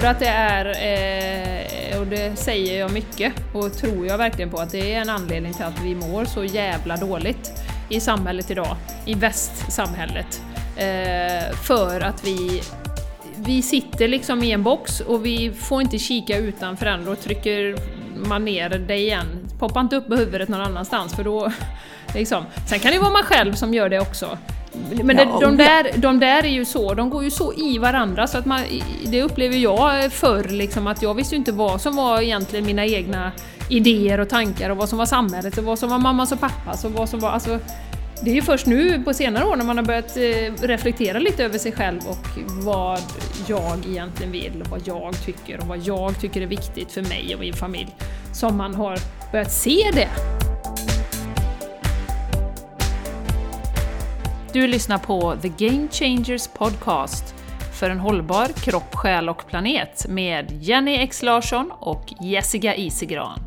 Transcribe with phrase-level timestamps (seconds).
[0.00, 4.58] tror att det är, eh, och det säger jag mycket, och tror jag verkligen på,
[4.58, 7.52] att det är en anledning till att vi mår så jävla dåligt
[7.88, 8.76] i samhället idag,
[9.06, 10.42] i västsamhället.
[10.76, 12.62] Eh, för att vi,
[13.36, 17.76] vi sitter liksom i en box och vi får inte kika utanför den, då trycker
[18.16, 19.48] man ner det igen.
[19.58, 21.52] Poppa inte upp med huvudet någon annanstans för då...
[22.14, 22.44] Liksom.
[22.68, 24.38] Sen kan det vara man själv som gör det också.
[25.02, 28.26] Men det, de, där, de där är ju så, de går ju så i varandra
[28.26, 28.60] så att man,
[29.06, 33.32] det upplever jag förr liksom att jag visste inte vad som var egentligen mina egna
[33.68, 36.84] idéer och tankar och vad som var samhället och vad som var mammas och pappas
[36.84, 37.58] och vad som var, alltså
[38.22, 41.44] det är ju först nu på senare år när man har börjat eh, reflektera lite
[41.44, 43.00] över sig själv och vad
[43.46, 47.34] jag egentligen vill och vad jag tycker och vad jag tycker är viktigt för mig
[47.34, 47.96] och min familj
[48.32, 48.98] som man har
[49.32, 50.49] börjat se det.
[54.52, 57.34] Du lyssnar på The Game Changers Podcast
[57.80, 63.40] för en hållbar kropp, själ och planet med Jenny X Larsson och Jessica Isigran.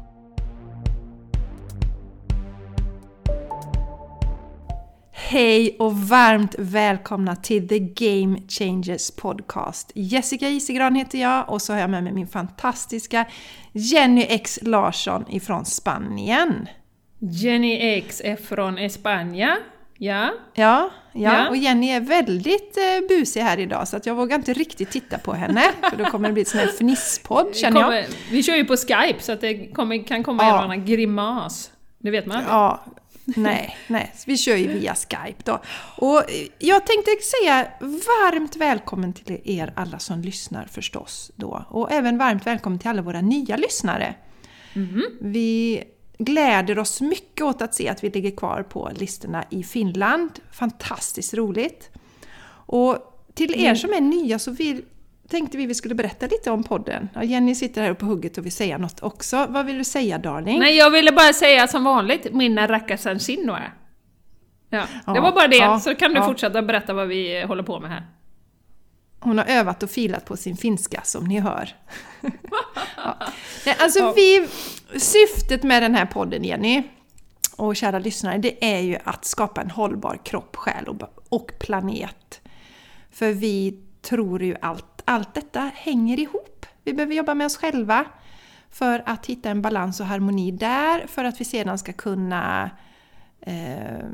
[5.12, 9.92] Hej och varmt välkomna till The Game Changers Podcast.
[9.96, 13.26] Jessica Isigran heter jag och så har jag med mig min fantastiska
[13.72, 16.68] Jenny X Larsson ifrån Spanien.
[17.20, 19.58] Jenny X är från Spanien.
[19.98, 20.34] Ja.
[20.54, 20.90] ja.
[21.16, 24.92] Ja, och Jenny är väldigt eh, busig här idag så att jag vågar inte riktigt
[24.92, 28.06] titta på henne för då kommer det bli en sån här fnisspodd känner kommer, jag.
[28.32, 30.58] Vi kör ju på Skype så att det kommer, kan komma ja.
[30.58, 31.72] en annan grimas.
[31.98, 32.84] Det vet man Ja,
[33.26, 35.62] nej, nej, vi kör ju via Skype då.
[35.96, 36.24] Och
[36.60, 41.66] jag tänkte säga varmt välkommen till er alla som lyssnar förstås då.
[41.70, 44.16] Och även varmt välkommen till alla våra nya lyssnare.
[44.76, 45.04] Mm.
[45.22, 45.84] Vi
[46.26, 50.40] gläder oss mycket åt att se att vi ligger kvar på listorna i Finland.
[50.52, 51.90] Fantastiskt roligt!
[52.66, 52.98] Och
[53.34, 53.76] till er mm.
[53.76, 54.82] som är nya så vill,
[55.30, 57.10] tänkte vi vi skulle berätta lite om podden.
[57.14, 59.46] Ja, Jenny sitter här på hugget och vill säga något också.
[59.50, 60.60] Vad vill du säga darling?
[60.60, 63.62] Nej, jag ville bara säga som vanligt, minna rackarsan sinnoa.
[64.70, 66.26] Ja, det var bara det, ja, så kan du ja.
[66.26, 68.04] fortsätta berätta vad vi håller på med här.
[69.24, 71.76] Hon har övat och filat på sin finska som ni hör.
[72.98, 73.18] ja.
[73.80, 74.48] Alltså vi,
[74.98, 76.84] syftet med den här podden Jenny,
[77.56, 80.88] och kära lyssnare, det är ju att skapa en hållbar kropp, själ
[81.30, 82.42] och planet.
[83.12, 86.66] För vi tror ju allt, allt detta hänger ihop.
[86.84, 88.06] Vi behöver jobba med oss själva
[88.72, 92.72] för att hitta en balans och harmoni där, för att vi sedan ska kunna
[93.42, 94.08] eh,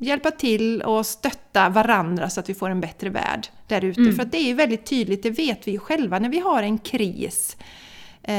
[0.00, 4.00] hjälpa till och stötta varandra så att vi får en bättre värld där ute.
[4.00, 4.16] Mm.
[4.16, 6.78] För det är ju väldigt tydligt, det vet vi ju själva, när vi har en
[6.78, 7.56] kris,
[8.22, 8.32] eh,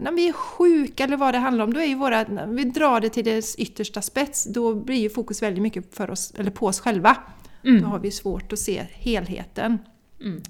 [0.00, 2.64] när vi är sjuka eller vad det handlar om, då är ju våra, när vi
[2.64, 6.50] drar det till dess yttersta spets, då blir ju fokus väldigt mycket för oss, eller
[6.50, 7.16] på oss själva.
[7.64, 7.82] Mm.
[7.82, 9.78] Då har vi svårt att se helheten.
[10.20, 10.42] Mm.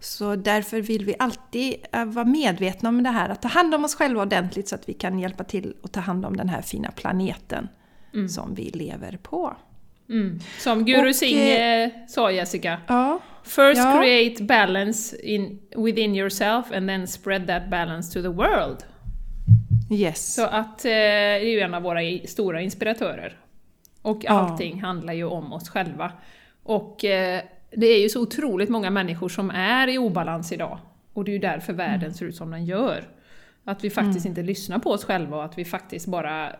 [0.00, 3.84] Så därför vill vi alltid eh, vara medvetna om det här, att ta hand om
[3.84, 6.62] oss själva ordentligt så att vi kan hjälpa till att ta hand om den här
[6.62, 7.68] fina planeten
[8.14, 8.28] mm.
[8.28, 9.56] som vi lever på.
[10.08, 10.38] Mm.
[10.58, 12.80] Som Guru och, Singh eh, sa Jessica.
[12.86, 14.00] Ja, First ja.
[14.00, 18.84] create balance in, within yourself and then spread that balance to the world.
[19.90, 20.34] Yes.
[20.34, 23.36] Så att eh, det är ju en av våra stora inspiratörer.
[24.02, 24.86] Och allting ja.
[24.86, 26.12] handlar ju om oss själva.
[26.62, 30.78] Och eh, det är ju så otroligt många människor som är i obalans idag.
[31.12, 32.14] Och det är ju därför världen mm.
[32.14, 33.04] ser ut som den gör.
[33.68, 34.30] Att vi faktiskt mm.
[34.30, 36.54] inte lyssnar på oss själva och att vi faktiskt bara eh,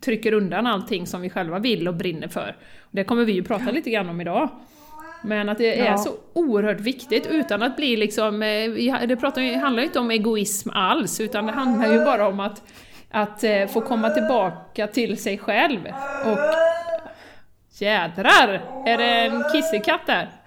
[0.00, 2.56] trycker undan allting som vi själva vill och brinner för.
[2.90, 4.48] Det kommer vi ju prata lite grann om idag.
[5.22, 5.98] Men att det är ja.
[5.98, 10.70] så oerhört viktigt utan att bli liksom, eh, det pratar, handlar ju inte om egoism
[10.72, 12.62] alls, utan det handlar ju bara om att,
[13.10, 15.80] att eh, få komma tillbaka till sig själv.
[16.24, 16.38] Och
[17.80, 18.62] jädrar!
[18.86, 20.30] Är det en kissekatt där?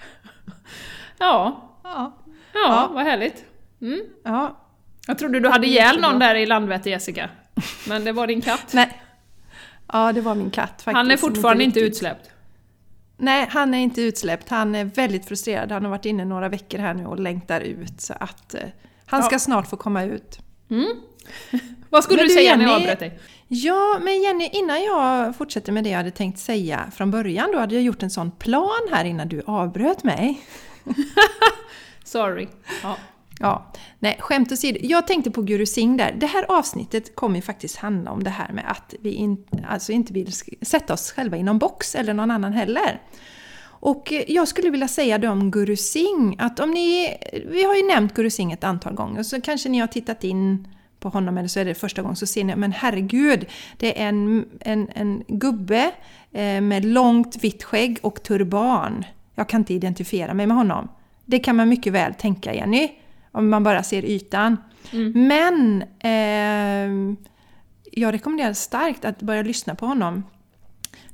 [1.18, 1.70] Ja.
[1.84, 2.18] Ja,
[2.54, 3.46] ja vad härligt.
[3.82, 4.02] Mm.
[4.24, 4.63] Ja,
[5.08, 7.30] jag trodde du hade ihjäl någon där i Landvetter Jessica.
[7.88, 8.68] Men det var din katt.
[8.74, 9.02] Nej.
[9.94, 10.96] Ja, det var min katt faktiskt.
[10.96, 12.30] Han är fortfarande inte, utsläppt?
[13.18, 14.50] Nej, han är inte utsläppt.
[14.50, 15.72] Han är väldigt frustrerad.
[15.72, 18.02] Han har varit inne några veckor här nu och längtar ut.
[18.02, 18.62] Så att eh,
[19.06, 19.40] han ska ja.
[19.40, 20.40] snart få komma ut.
[20.70, 20.88] Mm.
[21.90, 23.20] Vad skulle du, du, säga Jenny, när jag avbröt dig?
[23.48, 27.60] Ja, men Jenny, innan jag fortsätter med det jag hade tänkt säga från början, då
[27.60, 30.42] hade jag gjort en sån plan här innan du avbröt mig.
[32.04, 32.48] Sorry.
[32.84, 32.98] Ja.
[33.44, 34.80] Ja, nej skämt åsido.
[34.82, 36.16] Jag tänkte på Guru Singh där.
[36.18, 39.92] Det här avsnittet kommer ju faktiskt handla om det här med att vi in, alltså
[39.92, 40.32] inte vill
[40.62, 43.02] sätta oss själva i någon box eller någon annan heller.
[43.66, 47.18] Och eh, jag skulle vilja säga det om Guru Singh, att om ni...
[47.46, 50.68] Vi har ju nämnt Guru Singh ett antal gånger, så kanske ni har tittat in
[51.00, 53.46] på honom eller så är det första gången så ser ni, men herregud,
[53.78, 55.92] det är en, en, en gubbe
[56.32, 59.06] eh, med långt vitt skägg och turban.
[59.36, 60.90] Jag kan inte identifiera mig med honom.
[61.26, 62.90] Det kan man mycket väl tänka, Jenny
[63.34, 64.58] om man bara ser ytan.
[64.92, 65.28] Mm.
[65.28, 67.18] Men eh,
[67.92, 70.24] jag rekommenderar starkt att börja lyssna på honom.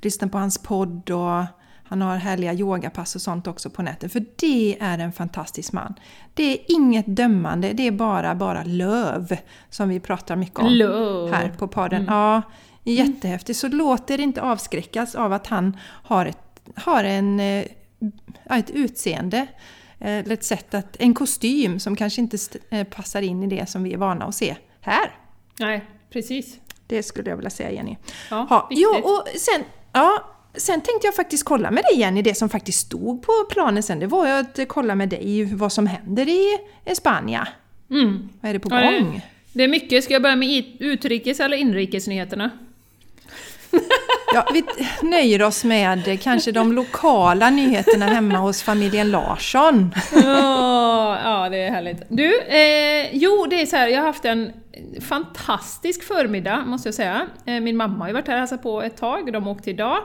[0.01, 1.43] Lyssna på hans podd och
[1.89, 4.11] han har härliga yogapass och sånt också på nätet.
[4.11, 5.93] För det är en fantastisk man.
[6.33, 9.37] Det är inget dömande, det är bara, bara löv
[9.69, 11.33] som vi pratar mycket om Löv.
[11.33, 12.01] här på podden.
[12.01, 12.13] Mm.
[12.13, 12.41] Ja,
[12.83, 13.59] jättehäftigt.
[13.59, 17.65] Så låt er inte avskräckas av att han har ett, har en, eh,
[18.49, 19.47] ett utseende.
[19.99, 22.37] Eh, Eller ett sätt att, en kostym som kanske inte
[22.69, 25.15] eh, passar in i det som vi är vana att se här.
[25.59, 26.57] Nej, precis.
[26.87, 27.97] Det skulle jag vilja säga Jenny.
[28.29, 28.87] Ja, viktigt.
[28.93, 29.63] jo, och sen,
[29.93, 30.23] ja,
[30.53, 33.99] sen tänkte jag faktiskt kolla med dig Jenny, det som faktiskt stod på planen sen,
[33.99, 36.57] det var ju att kolla med dig vad som händer i
[36.93, 37.45] Spanien.
[37.91, 38.29] Mm.
[38.41, 39.21] Vad är det på Ja, det- gång?
[39.53, 40.03] Det är mycket.
[40.03, 42.49] Ska jag börja med utrikes eller inrikesnyheterna?
[44.33, 44.63] Ja, vi
[45.07, 49.95] nöjer oss med kanske de lokala nyheterna hemma hos familjen Larsson.
[50.13, 52.03] Ja, ja, det är härligt.
[52.09, 54.51] Du, eh, jo det är så här, jag har haft en
[55.01, 57.27] fantastisk förmiddag måste jag säga.
[57.45, 59.97] Eh, min mamma har ju varit här och hälsat på ett tag, de åkte idag.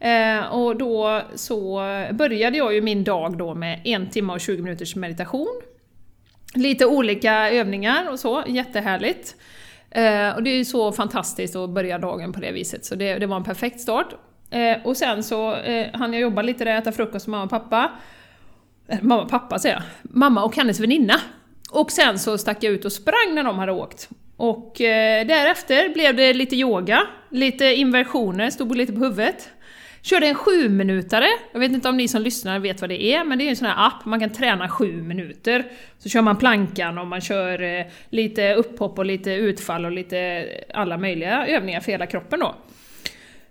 [0.00, 1.80] Eh, och då så
[2.12, 5.60] började jag ju min dag då med en timme och 20 minuters meditation.
[6.54, 9.36] Lite olika övningar och så, jättehärligt.
[9.90, 13.18] Eh, och det är ju så fantastiskt att börja dagen på det viset, så det,
[13.18, 14.14] det var en perfekt start.
[14.50, 17.50] Eh, och sen så eh, hann jag jobba lite där, äta frukost med mamma och
[17.50, 17.90] pappa.
[18.88, 19.82] Eh, Mamma och pappa säger jag.
[20.02, 21.14] Mamma och hennes väninna.
[21.70, 24.08] Och sen så stack jag ut och sprang när de hade åkt.
[24.36, 27.00] Och eh, därefter blev det lite yoga,
[27.30, 29.48] lite inversioner, stod lite på huvudet.
[30.06, 31.26] Körde en sju minutare.
[31.52, 33.56] jag vet inte om ni som lyssnar vet vad det är, men det är en
[33.56, 35.64] sån här app, man kan träna sju minuter.
[35.98, 40.18] Så kör man plankan och man kör eh, lite upphopp och lite utfall och lite
[40.18, 42.54] eh, alla möjliga övningar för hela kroppen då.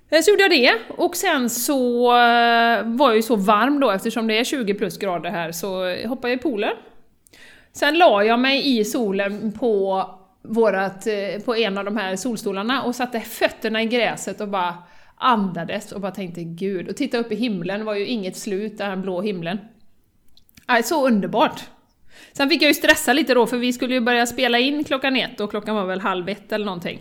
[0.10, 2.12] Eh, så gjorde jag det, och sen så
[2.84, 6.34] var jag ju så varm då eftersom det är 20 plus grader här så hoppade
[6.34, 6.74] jag i poolen.
[7.74, 10.06] Sen la jag mig i solen på,
[10.42, 11.08] vårat,
[11.46, 14.76] på en av de här solstolarna och satte fötterna i gräset och bara
[15.26, 16.88] andades och bara tänkte gud.
[16.90, 19.58] Och titta upp i himlen, det var ju inget slut, den blå himlen.
[20.68, 21.62] Nej, så underbart!
[22.34, 25.16] Sen fick jag ju stressa lite då, för vi skulle ju börja spela in klockan
[25.16, 27.00] ett och klockan var väl halv ett eller någonting.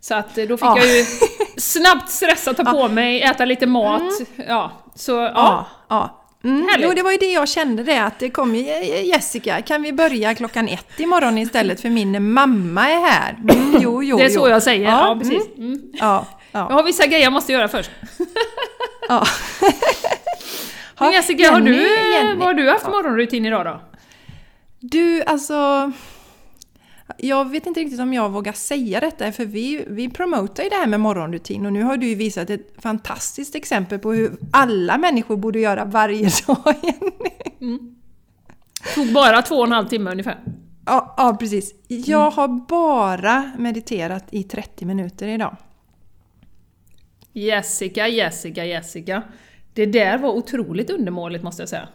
[0.00, 0.78] Så att eh, då fick Ja.
[0.78, 1.04] jag ju
[1.56, 4.02] snabbt stressa, ta på mig, äta lite mat.
[4.48, 5.30] Ja, så ja.
[5.34, 6.22] Ja, ja.
[6.44, 6.66] Mm.
[6.78, 8.54] Jo, det var ju det jag kände det att det kom
[9.04, 13.32] Jessica, kan vi börja klockan ett imorgon istället för min mamma är här?
[13.32, 14.40] Mm, jo, jo, Det är jo.
[14.40, 15.48] så jag säger, ja, Ja, precis.
[15.58, 15.92] Mm.
[16.56, 17.90] Ja, Jag ja, har vissa grejer jag måste göra först.
[19.08, 19.24] ja.
[21.00, 22.34] Men Jessica, har Jenny, du, eh, Jenny.
[22.34, 23.80] vad har du haft morgonrutin idag då?
[24.80, 25.92] Du, alltså...
[27.18, 30.76] Jag vet inte riktigt om jag vågar säga detta, för vi, vi promotar ju det
[30.76, 34.98] här med morgonrutin och nu har du ju visat ett fantastiskt exempel på hur alla
[34.98, 36.74] människor borde göra varje dag.
[36.82, 37.78] Jenny.
[38.94, 40.38] Tog bara två och en halv timme ungefär.
[40.86, 41.74] Ja, ja, precis.
[41.88, 45.56] Jag har bara mediterat i 30 minuter idag.
[47.40, 49.22] Jessica, Jessica, Jessica.
[49.74, 51.88] Det där var otroligt undermåligt måste jag säga.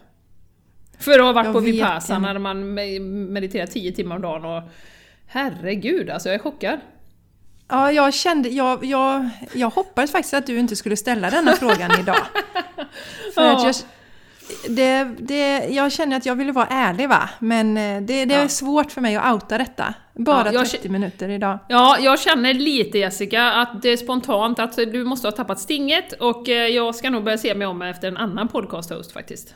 [0.98, 3.00] För att ha varit Jag på Vipassana där man me-
[3.30, 4.62] mediterar 10 timmar om dagen och
[5.26, 6.80] herregud alltså jag är chockad.
[7.68, 8.48] Ja, jag kände...
[8.48, 12.26] Jag, jag, jag hoppades faktiskt att du inte skulle ställa denna frågan idag.
[13.34, 13.66] För att Ja.
[13.66, 13.74] jag,
[14.68, 18.42] det, det, jag känner att jag ville vara ärlig va, men eh, det, det är
[18.42, 18.48] Ja.
[18.48, 19.94] svårt för mig att outa detta.
[20.14, 21.58] Bara Ja, jag 30 minuter idag.
[21.68, 26.12] Ja, jag känner lite Jessica att det är spontant att du måste ha tappat stinget
[26.12, 29.54] och eh, jag ska nog börja se mig om efter en annan podcast-host faktiskt.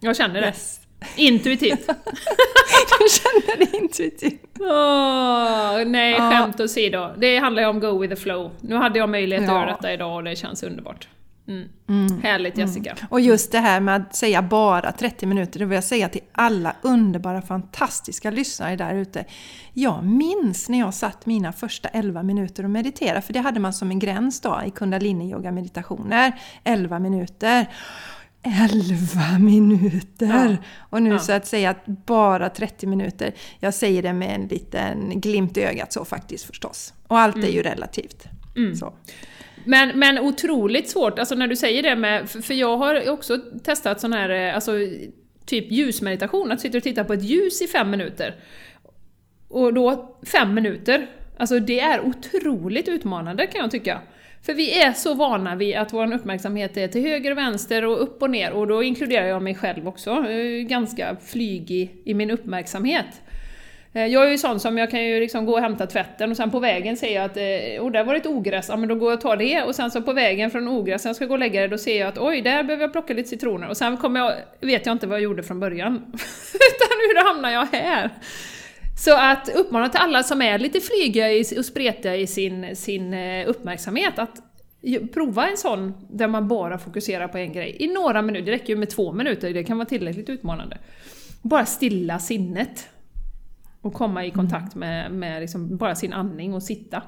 [0.00, 0.46] Jag känner det.
[0.46, 0.80] Yes.
[1.16, 1.86] Intuitivt.
[3.00, 4.40] Jag känner det intuitivt.
[4.60, 6.30] Åh, nej, Ja.
[6.30, 7.08] skämt åsido.
[7.16, 8.50] Det handlar ju om go with the flow.
[8.60, 9.60] Nu hade jag möjlighet att Ja.
[9.60, 11.08] göra detta idag och det känns underbart.
[11.48, 12.20] Mm.
[12.22, 12.96] Härligt Jessica.
[13.10, 16.20] Och just det här med att säga bara 30 minuter, det vill jag säga till
[16.32, 19.24] alla underbara, fantastiska lyssnare där ute.
[19.72, 23.72] Jag minns när jag satt mina första 11 minuter och mediterade, för det hade man
[23.72, 26.32] som en gräns då i kundalini-yoga-meditationer.
[26.64, 27.66] 11 minuter.
[28.42, 30.48] 11 minuter!
[30.50, 30.66] Ja.
[30.90, 31.18] Och nu Ja.
[31.18, 33.34] så att säga att bara 30 minuter.
[33.58, 36.94] Jag säger det med en liten glimt i ögat så faktiskt förstås.
[37.06, 38.26] Och allt är ju relativt.
[38.78, 38.92] Så.
[39.68, 44.00] Men, men otroligt svårt, alltså när du säger det med, för jag har också testat
[44.00, 44.72] sån här, eh, alltså
[45.46, 48.34] typ ljusmeditation, att sitta och titta på ett ljus i fem minuter.
[49.48, 51.06] Och då fem minuter,
[51.38, 54.00] alltså det är otroligt utmanande kan jag tycka.
[54.42, 58.02] För vi är så vana vid att vår uppmärksamhet är till höger och vänster och
[58.02, 60.24] upp och ner, och då inkluderar jag mig själv också.
[60.68, 63.22] Ganska flygig i min uppmärksamhet.
[63.98, 66.36] Eh, jag är ju sån som jag kan ju liksom gå och hämta tvätten och
[66.36, 68.88] sen på vägen ser jag att eh, oh, där var det ett ogräs, ja men
[68.88, 71.26] då går jag och tar det och sen så på vägen från ogräset, jag ska
[71.26, 73.68] gå och lägga det, då ser jag att oj, där behöver jag plocka lite citroner
[73.68, 75.94] och sen kommer jag, vet jag inte vad jag gjorde från början.
[76.54, 78.10] Utan hur hamnar jag här?
[79.04, 81.26] Så att uppmana till alla som är lite flyga
[81.58, 84.36] och spretiga i sin, sin eh, uppmärksamhet att
[85.14, 88.46] prova en sån där man bara fokuserar på en grej i några minuter.
[88.46, 90.78] Det räcker ju med två minuter, det kan vara tillräckligt utmanande.
[91.42, 92.88] Bara stilla sinnet.
[93.82, 97.02] Och komma i kontakt med, med liksom bara sin andning och sitta.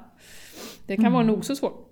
[0.87, 1.12] Det kan mm.
[1.12, 1.87] vara nog så svårt.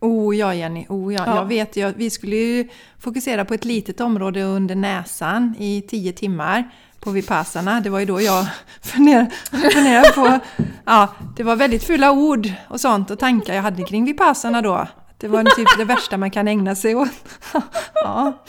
[0.00, 1.22] Oh ja Jenny, oh ja.
[1.26, 1.36] ja.
[1.36, 6.12] Jag vet att vi skulle ju fokusera på ett litet område under näsan i tio
[6.12, 7.80] timmar på Vipassana.
[7.80, 8.46] Det var ju då jag
[8.82, 10.38] funderade, funderade på...
[10.84, 14.88] Ja, det var väldigt fulla ord och sånt och tankar jag hade kring Vipassana då.
[15.18, 17.10] Det var typ det värsta man kan ägna sig åt.
[17.94, 18.44] Ja.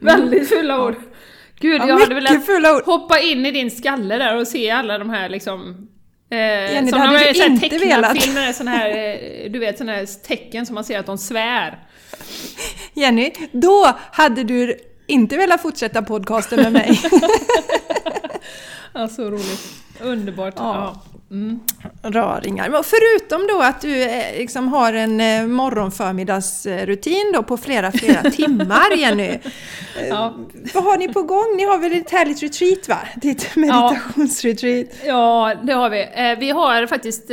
[0.00, 0.94] Väldigt fulla ord.
[1.60, 5.10] Gud, ja, jag hade velat hoppa in i din skalle där och se alla de
[5.10, 5.88] här liksom
[6.30, 8.22] Eh, Jenny, som det hade du inte velat.
[8.22, 11.78] Filmer, sån här, eh, du vet sådana här tecken som man ser att de svär.
[12.94, 17.00] Jenny, då hade du inte velat fortsätta podcasten med mig.
[18.92, 19.74] ja, så roligt.
[20.00, 20.54] Underbart.
[20.56, 21.02] Ja.
[21.30, 21.60] Mm.
[22.02, 22.68] Raringar.
[22.68, 28.22] Men förutom då att du eh, liksom har en eh, morgonförmiddagsrutin då på flera, flera
[28.30, 29.28] timmar Jenny.
[29.98, 30.34] Eh, ja.
[30.74, 31.56] Vad har ni på gång?
[31.56, 32.98] Ni har väl ett härligt retreat va?
[33.16, 34.86] Ditt meditationsretreat.
[35.04, 35.06] Ja.
[35.06, 36.06] ja, det har vi.
[36.40, 37.28] Vi har faktiskt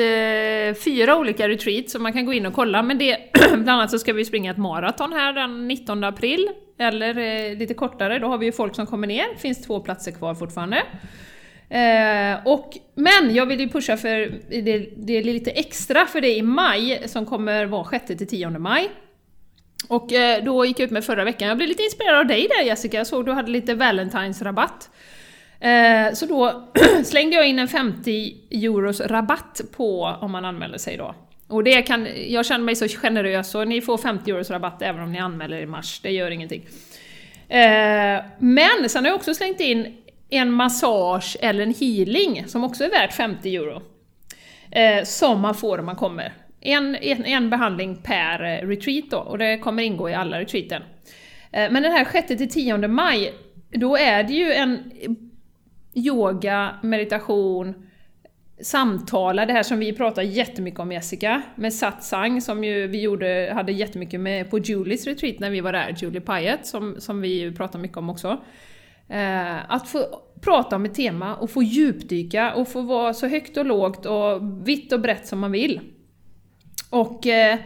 [0.84, 2.84] fyra olika retreat som man kan gå in och kolla.
[2.84, 3.18] Men det,
[3.50, 6.50] bland annat så ska vi springa ett maraton här den 19 april.
[6.80, 9.34] Eller lite kortare, då har vi ju folk som kommer ner.
[9.34, 10.84] Det finns två platser kvar fortfarande.
[11.74, 16.36] Eh, och, men jag vill ju pusha för det, det, är lite extra för det
[16.36, 18.90] i maj, som kommer vara 6-10 maj.
[19.88, 22.48] Och eh, då gick jag ut med förra veckan, jag blev lite inspirerad av dig
[22.58, 24.90] där Jessica, jag såg du hade lite Valentine's-rabatt.
[25.60, 26.70] Eh, så då
[27.04, 31.16] slängde jag in en 50 euros rabatt på om man anmäler sig då.
[31.48, 35.04] Och det kan, jag känner mig så generös, så ni får 50 euros rabatt även
[35.04, 36.66] om ni anmäler i mars, det gör ingenting.
[37.50, 40.03] Eh, men sen har jag också slängt in
[40.36, 43.82] en massage eller en healing som också är värt 50 euro.
[44.72, 46.34] Eh, som man får om man kommer.
[46.62, 50.82] En, en, en behandling per eh, retreat då, och det kommer ingå i alla retreaten.
[51.52, 53.34] Eh, men den här 6-10 maj,
[53.72, 54.92] då är det ju en
[55.94, 57.90] yoga, meditation,
[58.62, 63.52] samtala, det här som vi pratar jättemycket om Jessica, med satsang som ju vi gjorde,
[63.54, 67.52] hade jättemycket med på Julies retreat när vi var där, Julie Payet som, som vi
[67.52, 68.44] pratar mycket om också.
[69.14, 70.06] Eh, att få
[70.42, 74.68] prata om ett tema och få djupdyka och få vara så högt och lågt och
[74.68, 75.80] vitt och brett som man vill.
[76.90, 77.60] Och eh,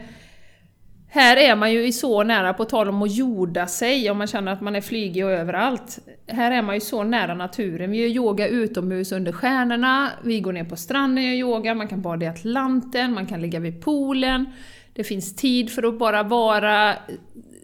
[1.08, 4.52] här är man ju så nära, på tal om att jorda sig, om man känner
[4.52, 5.98] att man är flygig och överallt.
[6.26, 7.90] Här är man ju så nära naturen.
[7.90, 11.88] Vi gör yoga utomhus under stjärnorna, vi går ner på stranden och gör yoga, man
[11.88, 14.46] kan bada i Atlanten, man kan ligga vid poolen.
[14.92, 16.94] Det finns tid för att bara vara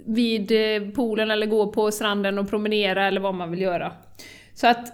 [0.06, 3.92] vid eh, poolen eller gå på stranden och promenera eller vad man vill göra.
[4.54, 4.92] Så att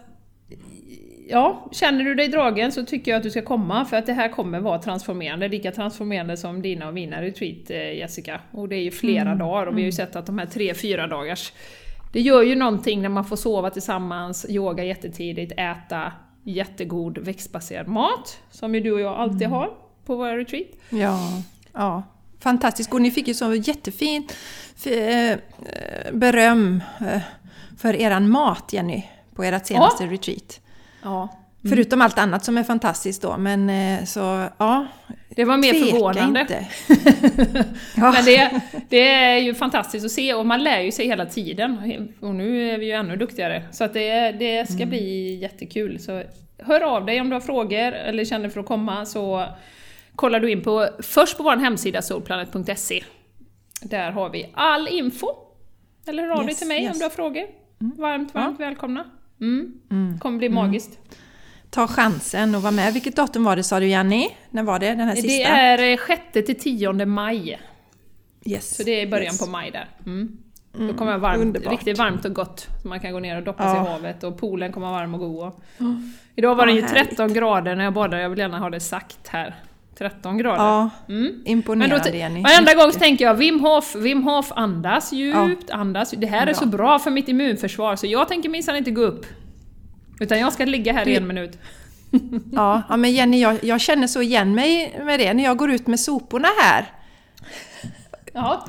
[1.29, 4.13] ja, känner du dig dragen så tycker jag att du ska komma för att det
[4.13, 8.41] här kommer vara transformerande, lika transformerande som dina och mina retreat eh, Jessica.
[8.51, 9.39] Och det är ju flera mm.
[9.39, 9.93] dagar och vi har ju mm.
[9.93, 11.53] sett att de här tre, fyra dagars
[12.13, 16.13] det gör ju någonting när man får sova tillsammans, yoga jättetidigt, äta
[16.45, 19.53] jättegod växtbaserad mat, som ju du och jag alltid mm.
[19.53, 19.71] har
[20.05, 20.67] på våra retreat.
[20.91, 21.19] Ja,
[21.73, 22.03] ja.
[22.41, 22.93] Fantastiskt.
[22.93, 24.37] Och ni fick ju så jättefint
[24.85, 25.39] eh,
[26.13, 27.21] beröm eh,
[27.79, 29.03] för eran mat, Jenny,
[29.35, 30.11] på ert senaste ja.
[30.11, 30.61] retreat.
[31.03, 31.29] Ja.
[31.65, 31.77] Mm.
[31.77, 34.87] Förutom allt annat som är fantastiskt då, men eh, så ja.
[35.29, 36.41] Det var mer förvånande.
[36.41, 36.67] Inte.
[37.97, 38.13] ja.
[38.13, 42.09] Men det, det är ju fantastiskt att se och man lär ju sig hela tiden.
[42.21, 43.63] Och nu är vi ju ännu duktigare.
[43.73, 44.89] Så att det, det ska mm.
[44.89, 46.01] bli jättekul.
[46.01, 46.23] Så
[46.59, 49.47] hör av dig om du har frågor eller känner för att komma så
[50.21, 53.05] kollar du in på, först på vår hemsida solplanet.se.
[53.83, 55.27] Där har vi all info.
[56.07, 56.93] Eller hör av yes, dig till mig yes.
[56.93, 57.45] om du har frågor.
[57.81, 57.97] Mm.
[57.97, 58.65] Varmt, varmt ja.
[58.65, 59.05] välkomna.
[59.41, 59.73] Mm.
[59.91, 60.19] Mm.
[60.19, 60.55] kommer bli mm.
[60.55, 60.99] magiskt.
[61.71, 62.93] Ta chansen och vara med.
[62.93, 64.29] Vilket datum var det sa du Jenny?
[64.51, 65.29] När var det, den här sista?
[65.29, 67.61] Det är 6 eh, till 10 maj.
[68.45, 68.77] Yes.
[68.77, 69.39] Så det är början yes.
[69.39, 69.89] på maj där.
[70.07, 70.39] Mm.
[70.75, 72.69] Mm, Då kommer det varmt, riktigt varmt och gott.
[72.83, 73.75] Så man kan gå ner och doppa ja.
[73.75, 75.53] sig i havet och poolen kommer vara varm och god.
[75.79, 76.13] Mm.
[76.35, 77.37] Idag var det ju 13 härligt.
[77.37, 79.55] grader när jag badade, jag vill gärna ha det sagt här.
[80.01, 80.65] 13 grader.
[80.65, 81.43] Ja, mm.
[81.45, 82.43] imponerande Jenny.
[82.43, 85.75] Varenda gång så tänker jag Wim Hof, Wim Hof, andas djupt, ja.
[85.75, 86.11] andas.
[86.11, 89.27] Det här är så bra för mitt immunförsvar så jag tänker minsann inte gå upp.
[90.21, 91.11] Utan jag ska ligga här du...
[91.11, 91.59] i en minut.
[92.53, 95.71] ja, ja, men Jenny, jag, jag, känner så igen mig med det när jag går
[95.71, 96.87] ut med soporna här.
[98.33, 98.67] Ja.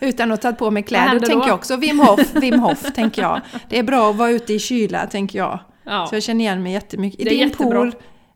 [0.00, 3.22] Utan att ta på mig kläder, då tänker jag också Wim Hof, Wim Hof, tänker
[3.22, 3.40] jag.
[3.68, 5.58] Det är bra att vara ute i kyla, tänker jag.
[5.84, 6.06] Ja.
[6.06, 7.20] Så jag känner igen mig jättemycket.
[7.20, 7.78] I din jättebra.
[7.78, 7.94] pool,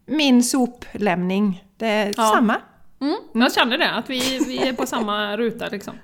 [0.08, 1.64] min soplämning.
[1.76, 2.32] Det är ja.
[2.34, 2.56] samma.
[3.00, 5.94] Mm, jag känner det, att vi, vi är på samma ruta liksom.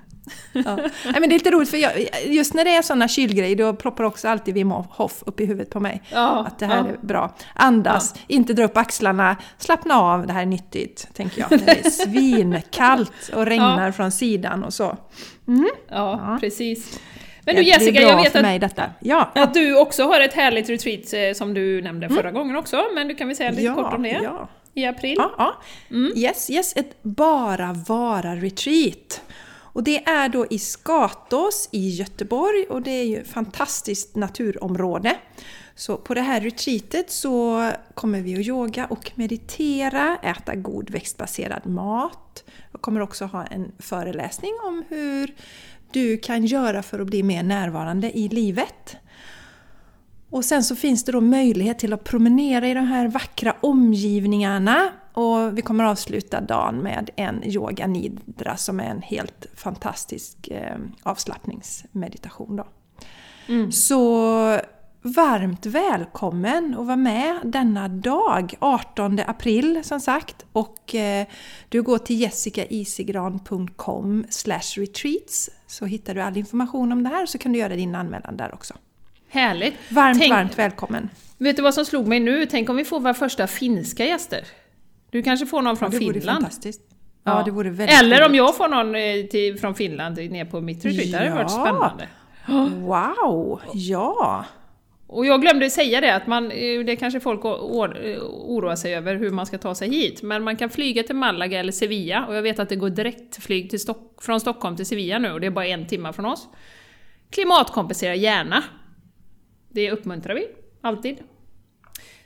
[0.53, 0.75] Ja.
[0.75, 1.93] Nej, men det är lite roligt för jag,
[2.25, 5.69] just när det är sådana kylgrejer då ploppar också alltid Wim Hof upp i huvudet
[5.69, 6.01] på mig.
[6.11, 6.87] Ja, Att det här ja.
[6.87, 7.35] är bra.
[7.53, 11.51] Andas, inte dra upp axlarna, slappna av, det här är nyttigt, tänker jag.
[11.51, 14.97] När det är svinkallt och regnar från sidan och så.
[15.89, 16.99] Ja, precis.
[17.45, 18.83] Men du Jessica, jag vet att, mig detta.
[18.99, 22.83] Ja, att du också har ett härligt retreat eh, som du nämnde förra gången också,
[22.95, 24.19] men du kan väl säga lite ja, kort om det?
[24.23, 24.49] Ja.
[24.73, 25.15] I april?
[25.17, 25.55] Ja, ja.
[26.15, 29.21] Yes, yes, ett bara vara-retreat.
[29.75, 35.17] Och det är då i Skatås i Göteborg och det är ju ett fantastiskt naturområde.
[35.75, 41.65] Så på det här retreatet så kommer vi att yoga och meditera, äta god växtbaserad
[41.65, 42.43] mat.
[42.71, 45.35] Jag kommer också ha en föreläsning om hur
[45.95, 48.97] du kan göra för att bli mer närvarande i livet.
[50.29, 54.89] Och sen så finns det då möjlighet till att promenera i de här vackra omgivningarna.
[55.13, 60.77] Och vi kommer avsluta dagen med en yoga nidra som är en helt fantastisk eh,
[61.03, 62.55] avslappningsmeditation.
[62.55, 62.67] Då.
[63.71, 64.59] Så
[65.05, 70.45] varmt välkommen att vara med denna dag, 18 april som sagt.
[70.51, 71.27] Och eh,
[71.69, 74.25] du går till jessicaisigran.com
[74.77, 78.37] retreats så hittar du all information om det här så kan du göra din anmälan
[78.37, 78.73] där också.
[79.29, 79.73] Härligt!
[79.89, 81.09] Varmt, Tänk- varmt välkommen!
[81.37, 82.45] Vet du vad som slog mig nu?
[82.45, 84.43] Tänk om vi får våra första finska gäster?
[85.11, 86.39] Du kanske får någon från det vore Finland?
[86.39, 86.81] fantastiskt.
[87.23, 90.61] Ja, det vore väldigt Eller om jag får någon eh, till, från Finland ner på
[90.61, 91.61] mitt retreat, det hade varit Ja.
[91.65, 92.07] spännande.
[92.85, 93.61] Wow!
[93.73, 94.45] Ja!
[95.07, 99.29] Och jag glömde säga det, att man, eh, det kanske folk oroar sig över hur
[99.29, 102.41] man ska ta sig hit, men man kan flyga till Malaga eller Sevilla, och jag
[102.41, 105.51] vet att det går direktflyg till Stock, från Stockholm till Sevilla nu, och det är
[105.51, 106.47] bara en timme från oss.
[107.29, 108.63] Klimatkompensera gärna.
[109.69, 110.47] Det uppmuntrar vi,
[110.81, 111.17] alltid.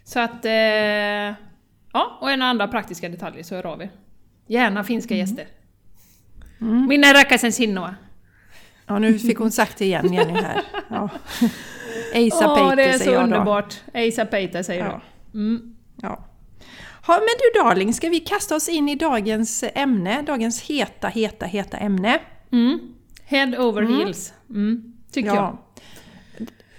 [0.04, 0.46] Så att...
[0.46, 0.52] Eh,
[1.94, 3.90] ja, och en andra praktiska detaljer så hör av er.
[4.48, 5.48] Gärna finska gäster.
[6.88, 7.96] Minna rakasen sinnoa.
[8.86, 10.64] ja, nu fick hon sagt det igen Jenny här.
[10.90, 11.10] Ja.
[12.14, 13.24] Eisa Åh, det är så säger jag då.
[13.24, 13.76] underbart.
[13.94, 15.02] Eisa Peita säger Ja.
[15.32, 15.40] du.
[15.40, 15.76] Mm.
[16.02, 16.26] Ja.
[17.08, 20.22] Ja, men du darling, ska vi kasta oss in i dagens ämne?
[20.22, 22.20] Dagens heta, heta, heta ämne.
[22.52, 22.80] Mm.
[23.26, 24.34] Head over heels.
[24.50, 24.94] Mm.
[25.12, 25.38] Tycker jag.
[25.38, 25.58] Ja.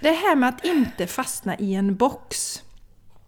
[0.00, 2.62] Det här med att inte fastna i en box.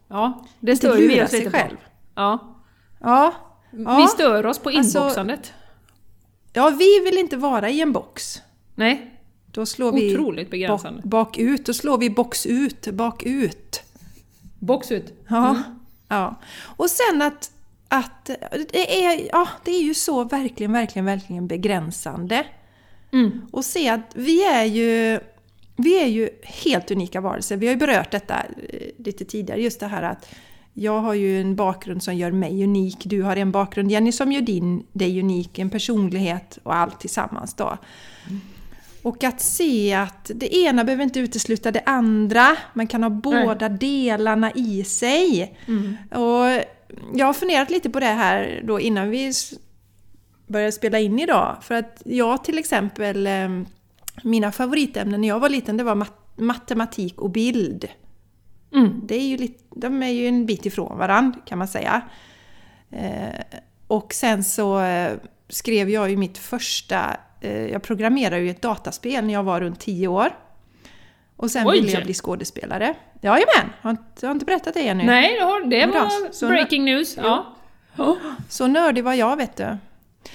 [0.08, 1.76] Ja, det stör ju vi oss lite själv.
[1.76, 1.82] på.
[2.14, 2.56] Ja.
[3.00, 3.32] Ja.
[3.70, 3.96] ja.
[3.96, 5.52] Vi stör oss på Alltså- inboxandet.
[6.52, 8.42] ja, vi vill inte vara i en box.
[8.74, 9.11] Nej,
[9.52, 11.02] Då slår vi otroligt begränsande.
[11.04, 11.66] bak, bakut.
[11.66, 13.82] Då slår vi box ut, bakut.
[14.58, 15.12] Box ut.
[15.28, 15.62] Ja.
[16.08, 16.40] ja.
[16.62, 17.50] Och sen att,
[17.88, 18.30] att
[18.72, 22.46] det, är, ja, det är ju så verkligen, verkligen, verkligen begränsande.
[23.12, 23.40] Mm.
[23.52, 25.20] Och se att vi är ju,
[25.76, 27.56] vi är ju helt unika varelser.
[27.56, 28.36] Vi har ju berört detta
[28.68, 30.28] eh, lite tidigare, just det här att
[30.74, 34.32] jag har ju en bakgrund som gör mig unik, du har en bakgrund Jenny som
[34.32, 37.78] gör din, dig unik, en personlighet och allt tillsammans då.
[39.02, 43.68] Och att se att det ena behöver inte utesluta det andra, man kan ha båda
[43.68, 45.58] delarna i sig.
[46.10, 46.64] Och
[47.14, 49.32] jag har funderat lite på det här då innan vi
[50.46, 51.56] började spela in idag.
[51.62, 53.48] För att jag till exempel, eh,
[54.22, 57.88] mina favoritämnen när jag var liten det var mat- matematik och bild.
[58.74, 59.00] Mm.
[59.04, 62.00] Det är ju lite, de är ju en bit ifrån varandra kan man säga.
[62.90, 63.40] Eh,
[63.86, 65.12] och sen så eh,
[65.48, 67.16] skrev jag ju mitt första,
[67.48, 70.30] jag programmerade ju ett dataspel när jag var runt 10 år.
[71.36, 71.80] Och sen Oj!
[71.80, 72.94] ville jag bli skådespelare.
[73.20, 73.72] Jajamän!
[73.80, 75.04] Har inte, har inte berättat det ännu.
[75.04, 76.00] Nej, det, har, det Bra.
[76.00, 77.16] var Så- breaking news.
[77.16, 77.46] Ja.
[77.98, 78.16] Oh,
[78.48, 79.76] Så nördig var jag vet du.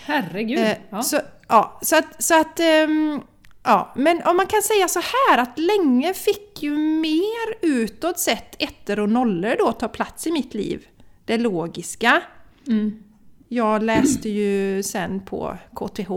[0.06, 0.60] herregud.
[0.60, 1.04] Eh, ja.
[1.04, 2.24] Så, ja, så att...
[2.24, 3.22] Så att ehm,
[3.63, 8.56] ja, men om man kan säga så här att länge fick ju mer utåt sett
[8.63, 10.86] ettor och nollor då ta plats i mitt liv.
[11.26, 12.22] Det logiska.
[12.67, 13.04] Mm.
[13.48, 16.10] Jag läste ju sen på KTH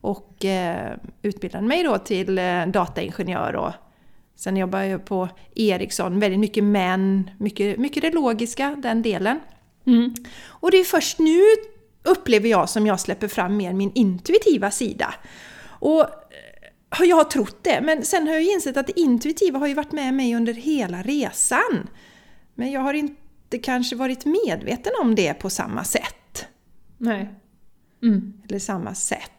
[0.00, 3.72] och eh, utbildade mig då till eh, dataingenjör och
[4.36, 9.40] sen jobbade jag på Ericsson, väldigt mycket män, mycket, mycket det logiska, den delen.
[9.86, 10.14] Mm.
[10.46, 11.40] Och det är först nu
[12.02, 15.14] upplever jag som jag släpper fram mer min intuitiva sida.
[15.64, 16.06] Och eh,
[16.88, 19.92] har jag trott det, men sen har jag insett att det intuitiva har ju varit
[19.92, 21.88] med mig under hela resan.
[22.54, 26.46] Men jag har inte kanske varit medveten om det på samma sätt.
[26.98, 27.34] Nej.
[28.02, 28.32] Mm.
[28.48, 29.32] Eller samma sätt.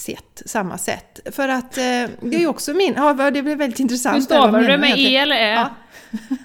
[0.00, 1.20] Sett, samma sätt.
[1.32, 2.94] För att eh, det är ju också min...
[2.96, 4.16] Ja, det blev väldigt intressant.
[4.16, 4.98] Hur stavar du menar med jag?
[4.98, 5.50] E eller Ä?
[5.52, 5.70] Ja.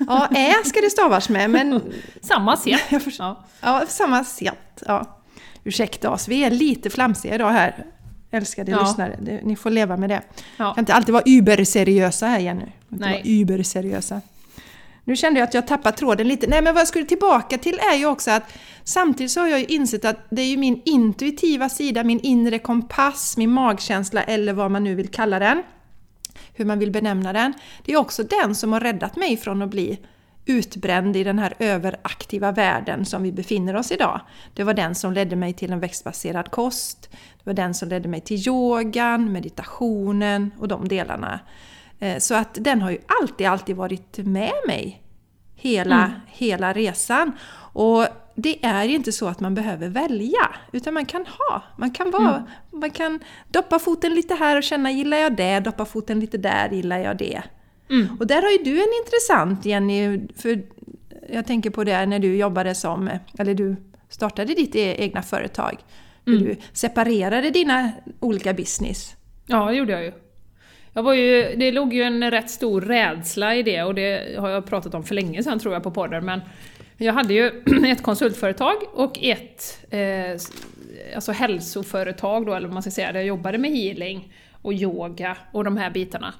[0.08, 1.82] Ja, ä ska det stavas med, men
[2.22, 2.82] Samma sätt.
[3.20, 3.46] Ja.
[3.62, 4.84] Ja, samma sätt.
[4.86, 5.20] Ja.
[5.63, 7.86] Ursäkta oss, vi är lite flamsiga idag här.
[8.32, 8.82] Älskade Ja.
[8.82, 10.22] lyssnare, det, ni får leva med det.
[10.58, 10.74] Ja.
[10.74, 12.65] Kan inte alltid vara überseriösa här Jenny.
[12.89, 13.22] Nej.
[13.26, 14.22] überseriösa.
[15.04, 16.48] Nu kände jag att jag tappade tråden lite.
[16.48, 18.44] Nej, men vad jag skulle tillbaka till är ju också att
[18.86, 22.60] samtidigt så har jag ju insett att det är ju min intuitiva sida, min inre
[22.60, 25.63] kompass, min magkänsla eller vad man nu vill kalla den.
[26.54, 27.54] Hur man vill benämna den.
[27.86, 30.00] Det är också den som har räddat mig från att bli
[30.45, 34.21] utbränd i den här överaktiva världen som vi befinner oss idag.
[34.54, 37.10] Det var den som ledde mig till en växtbaserad kost.
[37.12, 41.39] Det var den som ledde mig till yogan, meditationen och de delarna.
[42.00, 45.02] Eh, så att den har ju alltid, alltid varit med mig.
[45.56, 46.19] Hela, mm.
[46.28, 47.32] hela resan.
[47.74, 51.63] Och det är ju inte så att man behöver välja, utan man kan ha.
[51.78, 52.50] Man kan, vara, mm.
[52.71, 55.60] man kan doppa foten lite här och känna, gillar jag det?
[55.60, 57.41] Doppa foten lite där, gillar jag det?
[57.89, 58.17] Mm.
[58.19, 60.62] Och där har ju du en intressant, Jenny, för
[61.30, 63.76] jag tänker på det när du jobbade som, eller du
[64.10, 65.78] startade ditt e-, egna företag.
[66.28, 66.43] Mm.
[66.43, 69.15] Du separerade dina olika business.
[69.45, 70.12] Ja, det gjorde jag ju.
[70.93, 74.50] Jag var ju, det låg ju en rätt stor rädsla i det och det har
[74.50, 76.26] jag pratat om för länge sedan tror jag på podden.
[76.26, 76.41] Men
[76.97, 80.31] jag hade ju ett konsultföretag och ett eh,
[81.15, 85.38] alltså hälsoföretag då, eller vad man ska säga, där jag jobbade med healing och yoga
[85.51, 86.34] och de här bitarna.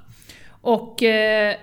[0.61, 1.55] Och eh,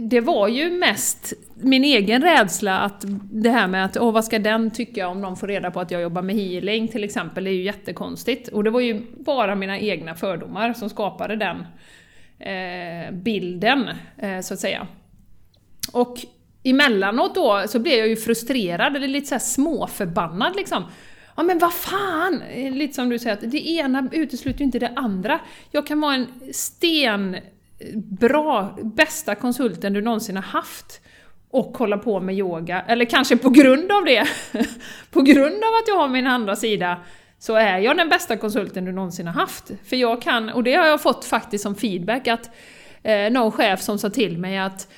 [0.00, 4.38] det var ju mest min egen rädsla att det här med att åh, vad ska
[4.38, 7.50] den tycka om någon får reda på att jag jobbar med healing till exempel, det
[7.50, 8.48] är ju jättekonstigt.
[8.48, 11.66] Och det var ju bara mina egna fördomar som skapade den
[12.38, 14.86] eh, bilden, eh, så att säga.
[15.92, 16.18] Och
[16.70, 20.84] emellanåt då så blev jag ju frustrerad, eller lite såhär småförbannad liksom.
[21.36, 22.42] Ja men vad fan!
[22.54, 25.40] Lite som du säger, att det ena utesluter ju inte det andra.
[25.70, 27.36] Jag kan vara en sten
[27.94, 31.00] bra, bästa konsulten du någonsin har haft
[31.50, 34.28] och hålla på med yoga, eller kanske på grund av det,
[35.10, 37.00] på grund av att jag har min andra sida,
[37.38, 39.70] så är jag den bästa konsulten du någonsin har haft.
[39.84, 42.50] För jag kan, och det har jag fått faktiskt som feedback, att
[43.02, 44.88] eh, någon chef som sa till mig att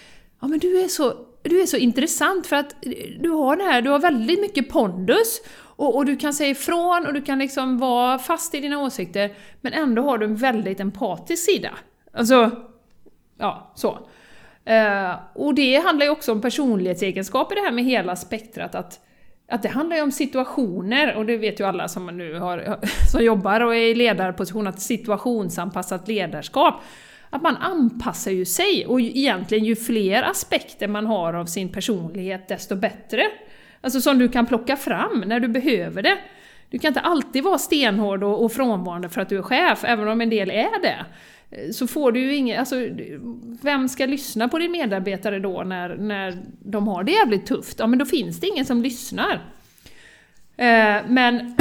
[0.40, 2.74] ja men du är så, du är så intressant för att
[3.20, 7.07] du har det här, du har väldigt mycket pondus och, och, du kan säga ifrån
[7.07, 10.81] och du kan liksom vara fast i dina åsikter men ändå har du en väldigt
[10.81, 11.70] empatisk sida.
[12.12, 12.50] Alltså,
[13.38, 13.90] ja, så.
[14.70, 19.00] Uh, och det handlar ju också om personlighetsegenskaper det här med hela spektrat, att,
[19.48, 22.79] att det handlar ju om situationer, och det vet ju alla som nu har,
[23.12, 26.74] som jobbar och är i ledarposition, att situationsanpassat ledarskap.
[27.30, 32.48] Att man anpassar ju sig, och egentligen ju fler aspekter man har av sin personlighet,
[32.48, 33.22] desto bättre.
[33.80, 36.18] Alltså som du kan plocka fram när du behöver det.
[36.70, 40.08] Du kan inte alltid vara stenhård och, och frånvarande för att du är chef, även
[40.08, 41.04] om en del är det.
[41.50, 42.76] Eh, så får du ju ingen, alltså
[43.62, 47.78] vem ska lyssna på din medarbetare då när, när de har det jävligt tufft?
[47.78, 49.40] Ja men då finns det ingen som lyssnar.
[50.56, 51.56] Eh, men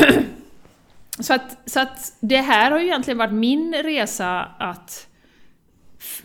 [1.19, 5.09] så att, så att det här har ju egentligen varit min resa att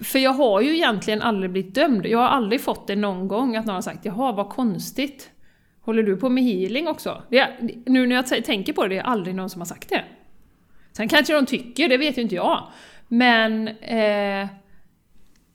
[0.03, 2.07] för jag har ju egentligen aldrig blivit dömd.
[2.07, 5.31] Jag har aldrig fått det någon gång att någon har sagt ”Jaha, vad konstigt.
[5.81, 7.49] Håller du på med healing också?” det,
[7.87, 10.05] Nu när jag tänker på det, det är aldrig någon som har sagt det.
[10.93, 12.69] Sen kanske de tycker, det vet ju inte jag.
[13.09, 14.49] Men eh,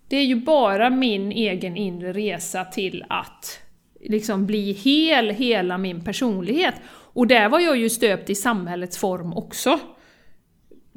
[0.09, 3.59] det är ju bara min egen inre resa till att
[4.01, 6.75] liksom bli hel, hela min personlighet.
[7.13, 9.79] Och där var jag ju stöpt i samhällets form också.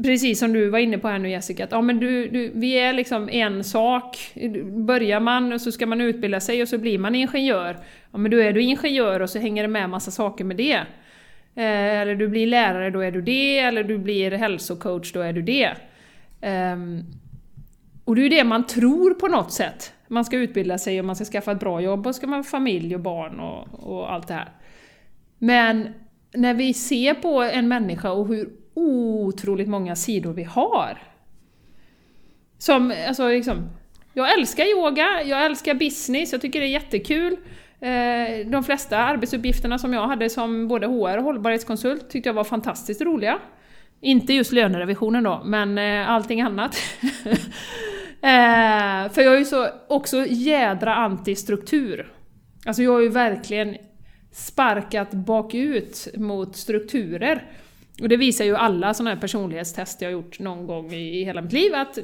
[0.02, 2.78] Precis som du var inne på här nu Jessica, att ja, men du, du, vi
[2.78, 4.34] är liksom en sak.
[4.64, 7.76] Börjar man och så ska man utbilda sig och så blir man ingenjör.
[8.12, 10.76] Ja men då är du ingenjör och så hänger det med massa saker med det.
[11.54, 13.58] Eh, eller du blir lärare, då är du det.
[13.58, 15.70] Eller du blir hälsocoach, då är du det.
[16.40, 16.76] Eh,
[18.04, 19.92] och det är ju det man tror på något sätt.
[20.08, 22.44] Man ska utbilda sig och man ska skaffa ett bra jobb och ska man ha
[22.44, 24.48] familj och barn och, och allt det här.
[25.38, 25.88] Men
[26.34, 30.98] när vi ser på en människa och hur otroligt många sidor vi har.
[32.58, 33.70] Som, alltså liksom,
[34.12, 37.36] jag älskar yoga, jag älskar business, jag tycker det är jättekul.
[37.80, 42.44] Eh, de flesta arbetsuppgifterna som jag hade som både HR och hållbarhetskonsult tyckte jag var
[42.44, 43.38] fantastiskt roliga.
[44.00, 46.76] Inte just lönerevisionen då, men eh, allting annat.
[48.24, 52.12] Eh, för jag är ju så också jädra anti-struktur.
[52.66, 53.76] Alltså jag har ju verkligen
[54.32, 57.46] sparkat bakut mot strukturer.
[58.00, 61.24] Och det visar ju alla sådana här personlighetstest jag har gjort någon gång i, i
[61.24, 61.98] hela mitt liv, att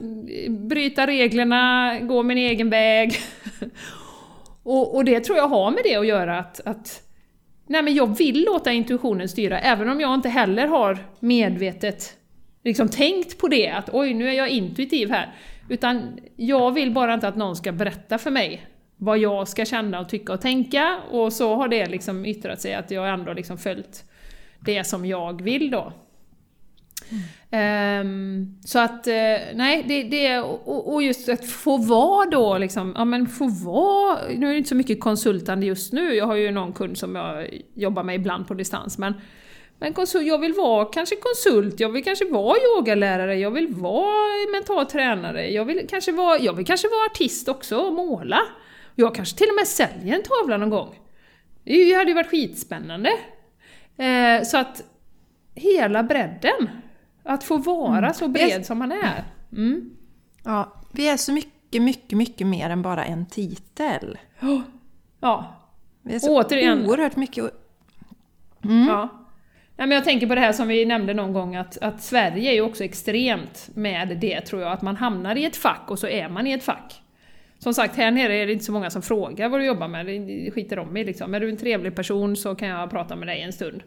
[0.49, 3.19] bryta reglerna, gå min egen väg.
[4.63, 7.03] och, och, det tror jag har med det att göra, att, att
[7.67, 12.15] nej men jag vill låta intuitionen styra, även om jag inte heller har medvetet
[12.65, 15.35] liksom tänkt på det, att oj, nu är jag intuitiv här.
[15.69, 20.01] Utan jag vill bara inte att någon ska berätta för mig vad jag ska känna
[20.01, 23.59] och tycka och tänka, och så har det liksom yttrat sig att jag ändå liksom
[23.59, 24.05] följt
[24.61, 25.93] det som jag vill då.
[27.51, 29.13] Um, så att, uh,
[29.55, 34.19] nej, det, det och, och just att få vara då liksom, ja men få vara,
[34.37, 37.17] nu är det inte så mycket konsultande just nu, jag har ju någon kund som
[37.17, 39.15] jag jobbar med ibland på distans, men
[39.81, 44.51] men konsult, jag vill vara kanske konsult, jag vill kanske vara yogalärare, jag vill vara
[44.53, 48.41] mental tränare, jag vill kanske vara, jag vill kanske vara artist också och måla.
[48.95, 50.95] Jag kanske till och med säljer en tavla någon gång.
[51.65, 53.11] Det hade ju varit skitspännande.
[53.99, 54.83] Eh, så att
[55.55, 56.71] hela bredden,
[57.23, 58.15] att få vara mm.
[58.15, 59.25] så bred som man är.
[59.53, 59.91] Mm.
[60.45, 64.19] Ja, vi är så mycket, mycket, mycket mer än bara en titel.
[65.21, 65.55] Ja.
[66.03, 66.87] Vi är så Återigen.
[66.87, 67.45] oerhört mycket...
[68.65, 68.87] Mm.
[68.89, 69.09] Ja.
[69.77, 72.51] Nej, men jag tänker på det här som vi nämnde någon gång, att, att Sverige
[72.51, 75.99] är ju också extremt med det tror jag, att man hamnar i ett fack och
[75.99, 77.03] så är man i ett fack.
[77.59, 80.07] Som sagt, här nere är det inte så många som frågar vad du jobbar med,
[80.07, 81.35] det skiter de i liksom.
[81.35, 83.83] Är du en trevlig person så kan jag prata med dig en stund.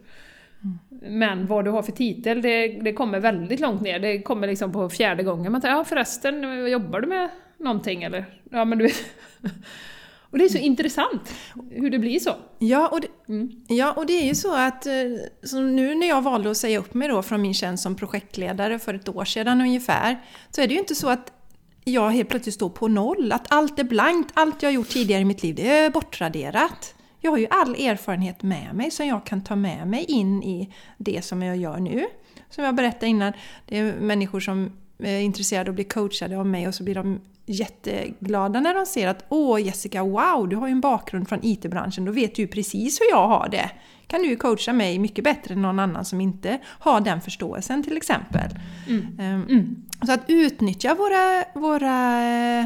[0.64, 1.18] Mm.
[1.20, 4.00] Men vad du har för titel, det, det kommer väldigt långt ner.
[4.00, 5.52] Det kommer liksom på fjärde gången.
[5.52, 8.26] Man tänker, ja förresten, jobbar du med någonting eller?
[8.52, 9.06] Ja men du vet.
[10.32, 10.66] Och det är så mm.
[10.66, 11.34] intressant
[11.72, 12.36] hur det blir så.
[12.60, 13.52] Ja och, det, mm.
[13.68, 14.94] ja, och det är ju så att eh,
[15.44, 18.80] så nu när jag valde att säga upp mig då från min tjänst som projektledare
[18.80, 20.20] för ett år sedan ungefär,
[20.52, 21.34] så är det ju inte så att
[21.84, 25.26] jag helt plötsligt står på noll, att allt är blankt, allt jag gjort tidigare i
[25.26, 26.96] mitt liv, det är bortraderat.
[27.20, 30.74] Jag har ju all erfarenhet med mig som jag kan ta med mig in i
[30.98, 32.06] det som jag gör nu.
[32.50, 33.34] Som jag berättade innan,
[33.66, 34.72] det är människor som
[35.04, 39.08] är intresserade och blir coachade av mig och så blir de jätteglada när de ser
[39.08, 43.02] att Åh Jessica, wow, du har ju en bakgrund från IT-branschen, då vet du precis
[43.02, 43.72] hur jag har det.
[44.08, 47.98] Kan du coacha mig mycket bättre än någon annan som inte har den förståelsen till
[47.98, 48.50] exempel.
[48.88, 49.06] Mm.
[49.20, 49.76] Um, mm.
[50.06, 52.24] Så att utnyttja våra, våra
[52.60, 52.66] eh,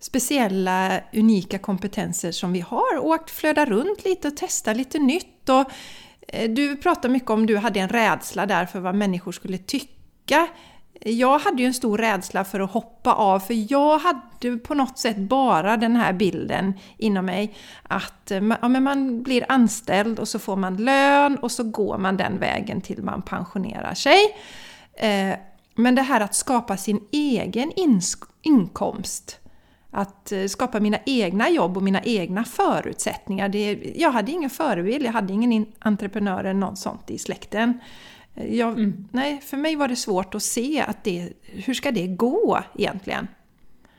[0.00, 5.48] speciella, unika kompetenser som vi har och att flöda runt lite och testa lite nytt.
[5.48, 5.70] Och,
[6.28, 10.48] eh, du pratar mycket om du hade en rädsla där för vad människor skulle tycka
[11.00, 14.98] jag hade ju en stor rädsla för att hoppa av för jag hade på något
[14.98, 20.28] sätt bara den här bilden inom mig att eh, ja, men man blir anställd och
[20.28, 24.18] så får man lön och så går man den vägen till man pensionerar sig.
[24.94, 25.38] Eh,
[25.74, 27.72] men det här att skapa sin egen
[28.42, 29.40] inkomst
[29.90, 33.48] att eh, skapa mina egna jobb och mina egna förutsättningar.
[33.48, 37.80] Det, jag hade ingen förebild, jag hade ingen entreprenör eller något sånt i släkten.
[38.48, 39.08] Jag, mm.
[39.12, 43.28] Nej, för mig var det svårt att se att det, hur ska det gå egentligen?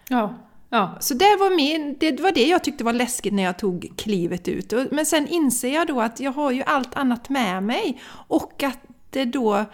[0.10, 0.36] Ja.
[0.70, 0.98] Ja.
[1.00, 4.48] Så det var, min, det var det jag tyckte var läskigt när jag tog klivet
[4.48, 4.74] ut.
[4.92, 8.80] Men sen inser jag då att jag har ju allt annat med mig och att
[9.10, 9.66] det då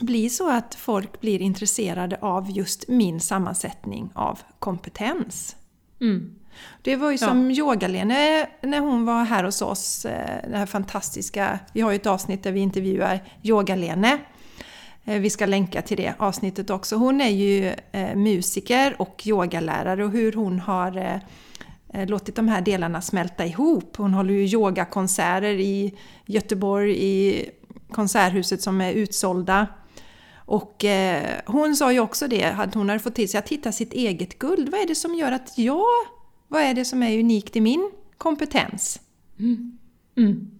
[0.00, 5.56] blir så att folk blir intresserade av just min sammansättning av kompetens.
[6.00, 6.39] Mm.
[6.82, 7.56] Det var ju som ja.
[7.56, 12.06] Yogalene när hon var här hos oss, eh, det här fantastiska, vi har ju ett
[12.06, 14.18] avsnitt där vi intervjuar Yogalene.
[15.04, 16.96] Eh, vi ska länka till det avsnittet också.
[16.96, 21.20] Hon är ju eh, musiker och yogalärare och hur hon har
[22.06, 23.96] låtit de här delarna smälta ihop.
[23.96, 25.94] Hon håller ju yogakonserter i
[26.26, 27.44] Göteborg, i
[27.92, 29.66] Konserthuset som är utsålda.
[30.34, 30.84] Och
[31.46, 34.38] hon sa ju också det, att hon hade fått till sig att hitta sitt eget
[34.38, 34.68] guld.
[34.68, 35.86] Vad är det som gör att jag
[36.50, 39.00] vad är det som är unikt i min kompetens?
[39.38, 39.78] Mm.
[40.16, 40.50] Mm.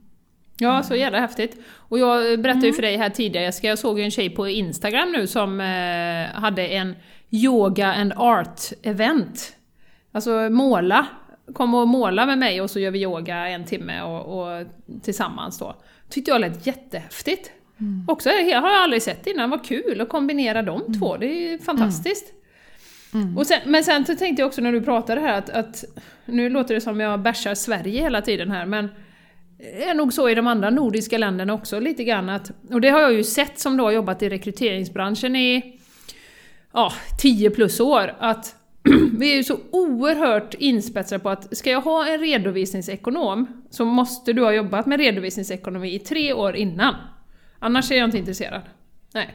[0.59, 1.57] Ja, så jävla häftigt.
[1.71, 4.49] Och jag berättade ju för dig här tidigare, Jessica, jag såg ju en tjej på
[4.49, 6.95] Instagram nu som eh, hade en
[7.31, 9.53] Yoga and Art-event.
[10.13, 11.07] Alltså måla.
[11.53, 14.67] Kom och måla med mig och så gör vi yoga en timme och, och
[15.03, 15.77] tillsammans då.
[16.09, 17.51] Tyckte jag lät jättehäftigt.
[17.81, 18.05] Mm.
[18.09, 20.99] Också, det har jag aldrig sett innan, vad kul att kombinera de mm.
[20.99, 22.35] två, det är fantastiskt.
[23.15, 23.39] Mm.
[23.39, 25.85] Och sen, men sen tänkte jag också när du pratade här att, att
[26.25, 28.89] nu låter det som jag bärsar Sverige hela tiden här, men
[29.59, 32.89] det är nog så i de andra nordiska länderna också lite grann att, och det
[32.89, 35.81] har jag ju sett som då har jobbat i rekryteringsbranschen i
[36.73, 38.55] ja, 10 plus år, att
[39.19, 44.33] vi är ju så oerhört inspetsade på att ska jag ha en redovisningsekonom så måste
[44.33, 46.95] du ha jobbat med redovisningsekonomi i tre år innan.
[47.59, 48.63] Annars är jag inte intresserad.
[49.15, 49.35] Nej.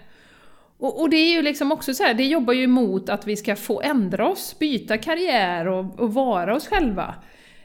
[0.78, 3.36] Och, och, det är ju liksom också så här, det jobbar ju emot att vi
[3.36, 7.16] ska få ändra oss, byta karriär och, och vara oss själva.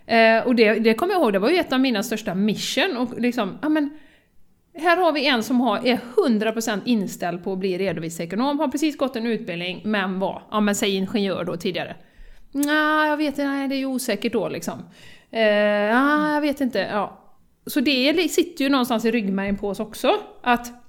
[0.06, 2.96] Eh, och det, det kommer jag ihåg, det var ju ett av mina största mission.
[2.96, 3.98] Och liksom, ja men,
[4.74, 8.96] här har vi en som har, är 100% inställd på att bli redovisningsekonom, har precis
[8.96, 11.96] gått en utbildning, men var, ja men säg ingenjör då tidigare.
[12.52, 14.82] Nej, jag vet inte, nej, det är ju osäkert då liksom.
[15.30, 17.16] Eh, jag vet inte, ja.
[17.66, 20.79] Så det sitter ju någonstans i ryggmärgen på oss också, att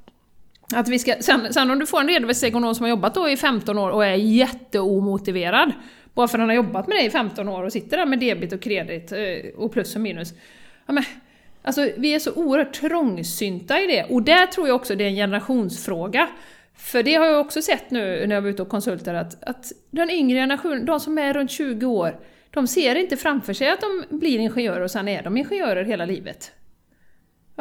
[0.74, 3.38] att vi ska, sen, sen om du får en redovisningsekonom som har jobbat då i
[3.38, 5.72] 15 år och är jätteomotiverad,
[6.14, 8.20] bara för att han har jobbat med det i 15 år och sitter där med
[8.20, 10.34] debit och kredit eh, och plus och minus.
[10.86, 11.04] Ja, men,
[11.62, 15.10] alltså, vi är så oerhört trångsynta i det, och där tror jag också det är
[15.10, 16.28] en generationsfråga.
[16.76, 19.72] För det har jag också sett nu när jag var ute och konsultar att, att
[19.92, 22.20] den yngre generationen, de som är runt 20 år,
[22.52, 26.06] de ser inte framför sig att de blir ingenjörer och sen är de ingenjörer hela
[26.06, 26.52] livet.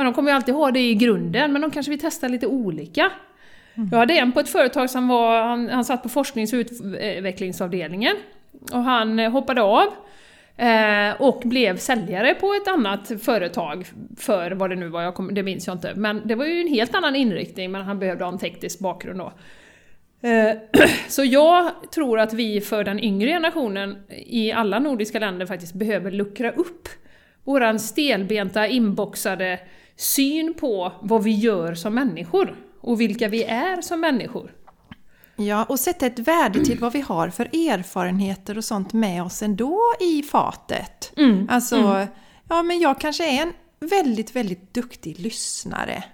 [0.00, 2.46] Ja, de kommer ju alltid ha det i grunden, men de kanske vill testa lite
[2.46, 3.10] olika.
[3.74, 3.88] Mm.
[3.92, 8.16] Jag hade en på ett företag som var, han, han satt på forsknings och utvecklingsavdelningen
[8.72, 9.86] och han hoppade av
[10.56, 13.86] Eh, och blev säljare på ett annat företag
[14.16, 15.92] för vad det nu var, jag kom, det minns jag inte.
[15.96, 19.18] Men det var ju en helt annan inriktning, men han behövde ha en teknisk bakgrund
[19.18, 19.32] då.
[20.28, 20.56] Eh,
[21.08, 26.10] så jag tror att vi för den yngre generationen i alla nordiska länder faktiskt behöver
[26.10, 26.88] luckra upp
[27.44, 29.60] våran stelbenta, inboxade
[30.00, 34.52] syn på vad vi gör som människor och vilka vi är som människor.
[35.36, 39.42] Ja, och sätta ett värde till vad vi har för erfarenheter och sånt med oss
[39.42, 41.12] ändå i fatet.
[41.16, 41.46] Mm.
[41.50, 42.06] Alltså, mm.
[42.48, 46.04] ja men jag kanske är en väldigt, väldigt duktig lyssnare.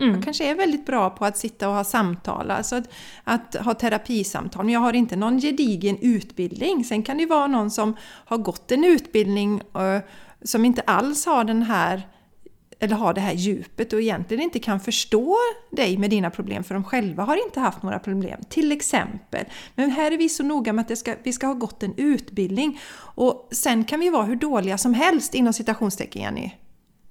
[0.00, 0.14] Mm.
[0.14, 2.88] Jag kanske är väldigt bra på att sitta och ha samtal, alltså att,
[3.24, 4.64] att, ha terapisamtal.
[4.64, 6.84] Men jag har inte någon gedigen utbildning.
[6.84, 10.00] Sen kan det ju vara någon som har gått en utbildning uh,
[10.42, 12.02] som inte alls har den här
[12.78, 15.36] eller har det här djupet och egentligen inte kan förstå
[15.70, 18.40] dig med dina problem för de själva har inte haft några problem.
[18.48, 19.44] Till exempel.
[19.74, 22.80] Men här är vi så noga med att ska, vi ska ha gått en utbildning.
[22.98, 26.50] Och sen kan vi vara hur dåliga som helst inom citationstecken Jenny.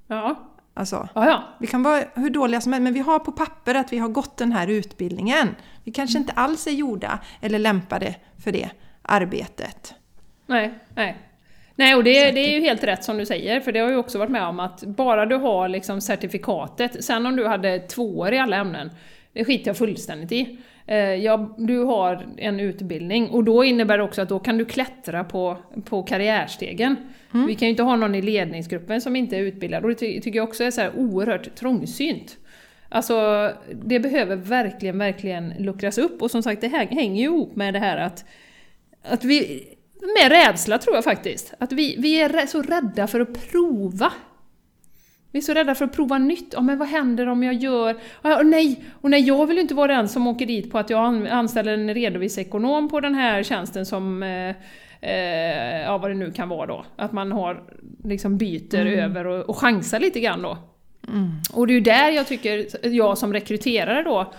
[0.08, 0.43] Ja.
[0.73, 1.43] Alltså, ja, ja.
[1.60, 4.10] Vi kan vara hur dåliga som helst men vi har på papper att vi har
[4.10, 5.56] gått den här utbildningen.
[5.84, 8.69] Vi kanske inte alls är gjorda eller lämpade för det
[9.01, 9.93] arbetet.
[10.45, 11.26] Nej, nej.
[11.79, 13.93] Nej, och det, det, är ju helt rätt som du säger, för det har jag
[13.93, 17.79] ju också varit med om att bara du har liksom certifikatet, sen om du hade
[17.79, 18.89] två år i alla ämnen,
[19.33, 20.57] det skiter jag fullständigt i.
[20.87, 24.65] Eh, ja, du har en utbildning och då innebär det också att då kan du
[24.65, 26.95] klättra på, på karriärstegen.
[27.33, 27.47] Mm.
[27.47, 30.21] Vi kan ju inte ha någon i ledningsgruppen som inte är utbildad och det ty
[30.21, 32.37] tycker jag också är så här oerhört trångsynt.
[32.89, 33.51] Alltså,
[33.85, 37.73] det behöver verkligen, verkligen luckras upp och som sagt, det här hänger ju ihop med
[37.73, 38.25] det här att,
[39.03, 39.67] att vi
[40.01, 41.53] med rädsla tror jag faktiskt.
[41.60, 44.12] Att vi, vi är så rädda för att prova.
[45.31, 46.53] Vi är så rädda för att prova nytt.
[46.53, 47.95] Ja, men vad händer om jag gör...
[48.21, 50.89] Och nej, och nej, jag vill ju inte vara den som åker dit på att
[50.89, 54.23] jag anställer en redovisekonom på den här tjänsten som...
[54.23, 54.55] Eh,
[55.01, 56.86] eh, ja, vad det nu kan vara då.
[56.95, 57.63] Att man har,
[58.03, 58.99] liksom byter mm.
[58.99, 60.57] över och, och chansar lite grann då.
[61.07, 61.31] Mm.
[61.53, 64.33] Och det är ju där jag tycker, jag som rekryterare då,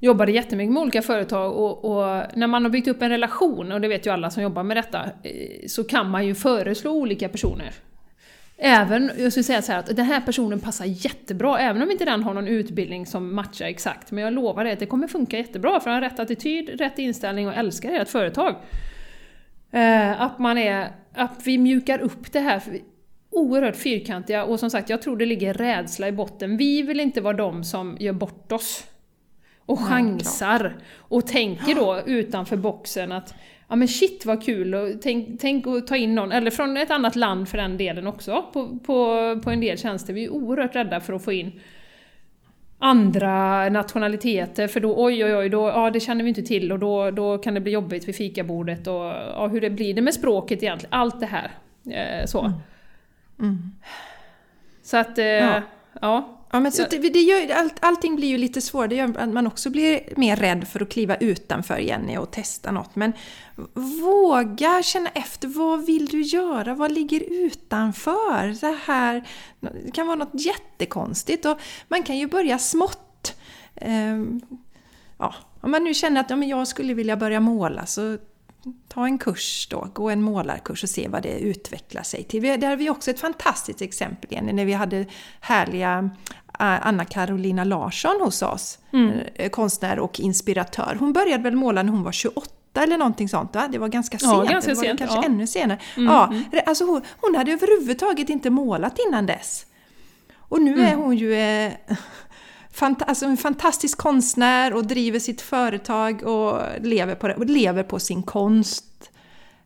[0.00, 3.80] jobbade jättemycket med olika företag och, och, när man har byggt upp en relation, och
[3.80, 7.28] det vet ju alla som jobbar med detta, eh, så kan man ju föreslå olika
[7.28, 7.72] personer.
[8.60, 12.04] Även, jag skulle säga så här, att den här personen passar jättebra, även om inte
[12.04, 14.10] den har någon utbildning som matchar exakt.
[14.10, 16.98] Men jag lovar dig att det kommer funka jättebra, för han har rätt attityd, rätt
[16.98, 18.54] inställning och älskar ert företag.
[19.70, 22.62] Eh, att man är, att vi mjukar upp det här
[23.30, 26.56] oerhört fyrkantiga och som sagt, jag tror det ligger rädsla i botten.
[26.56, 28.84] Vi vill inte vara de som gör bort oss
[29.68, 30.76] och chansar.
[30.98, 33.34] Och tänker då utanför boxen att
[33.68, 36.90] ja men shit vad kul, och tänk, tänk att ta in någon, eller från ett
[36.90, 40.12] annat land för den delen också, på, på, på en del tjänster.
[40.12, 41.60] Vi är oerhört rädda för att få in
[42.78, 46.78] andra nationaliteter, för då oj oj oj, då, ja, det känner vi inte till och
[46.78, 49.04] då, då kan det bli jobbigt vid fikabordet och
[49.34, 51.50] ja, hur det blir det med språket egentligen, allt det här.
[51.90, 52.40] Eh, så.
[52.40, 52.58] Mm.
[53.38, 53.72] Mm.
[54.82, 55.62] Så att, eh, ja.
[56.00, 56.37] ja.
[56.50, 58.88] Ja, men så det, det gör, all, allting blir ju lite svårare.
[58.88, 62.70] Det gör att man också blir mer rädd för att kliva utanför Jenny och testa
[62.70, 62.96] något.
[62.96, 63.12] Men
[64.02, 65.48] våga känna efter.
[65.48, 66.74] Vad vill du göra?
[66.74, 68.60] Vad ligger utanför?
[68.60, 69.28] Det här
[69.60, 71.44] det kan vara något jättekonstigt.
[71.46, 71.58] Och
[71.88, 73.36] man kan ju börja smått.
[73.76, 74.40] Ehm,
[75.18, 78.18] ja, om man nu känner att ja, men jag skulle vilja börja måla så
[78.88, 82.42] ta en kurs då, gå en målarkurs och se vad det utvecklar sig till.
[82.42, 85.06] Där har vi också ett fantastiskt exempel igen när vi hade
[85.40, 86.10] härliga
[86.60, 89.20] eh, Anna-Carolina Larsson hos oss, mm.
[89.34, 90.96] Eh, konstnär och inspiratör.
[91.00, 93.68] Hon började väl måla när hon var 28 eller någonting sånt va?
[93.72, 94.32] Det var ganska sent.
[94.32, 95.24] Ja, ganska det var sent, kanske ja.
[95.24, 95.78] ännu senare.
[95.96, 96.44] Mm, ja, mm.
[96.66, 99.66] Alltså hon, hon hade överhuvudtaget inte målat innan dess.
[100.36, 100.84] Och nu mm.
[100.84, 101.72] är hon ju eh,
[102.78, 107.98] fant alltså en fantastisk konstnär och driver sitt företag och lever på, och lever på
[107.98, 108.84] sin konst.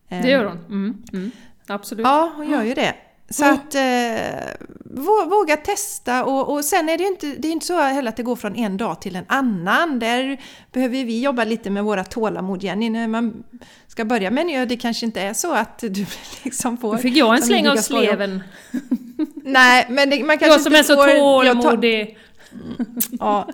[0.09, 0.59] Det gör hon.
[0.59, 1.31] Mm, mm,
[1.67, 2.07] absolut.
[2.07, 2.95] Ja, hon gör ju det.
[3.31, 3.55] Så mm.
[3.55, 7.81] att eh, våga testa och, och sen är det ju inte, det är inte så
[7.81, 9.99] heller att det går från en dag till en annan.
[9.99, 10.41] Där
[10.73, 12.91] behöver vi jobba lite med våra tålamod Jenny.
[12.91, 13.45] När man
[13.89, 16.07] ska börja med en ö, det kanske inte är så att du
[16.43, 16.97] liksom får...
[16.97, 18.43] Fick jag en släng av sleven.
[19.45, 22.19] Nej, men det, man kanske jag som är så tålmodig.
[23.21, 23.49] Ja,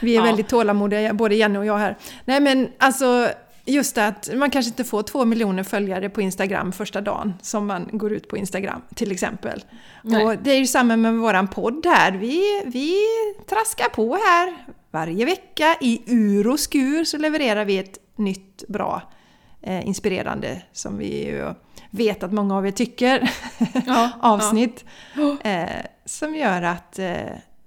[0.00, 0.22] vi är ja.
[0.22, 1.96] väldigt tålamodiga både Jenny och jag här.
[2.24, 3.28] Nej men alltså
[3.64, 7.66] just det att man kanske inte får två miljoner följare på Instagram första dagen som
[7.66, 9.64] man går ut på Instagram till exempel.
[10.02, 10.24] Nej.
[10.24, 12.12] Och det är ju samma med våran podd här.
[12.12, 12.96] Vi, vi
[13.48, 14.56] traskar på här
[14.90, 19.02] varje vecka i ur och skur så levererar vi ett nytt bra
[19.62, 21.42] eh, inspirerande som vi
[21.90, 23.30] vet att många av er tycker
[23.86, 24.84] ja, avsnitt.
[25.14, 25.50] Ja.
[25.50, 27.14] Eh, som gör att eh,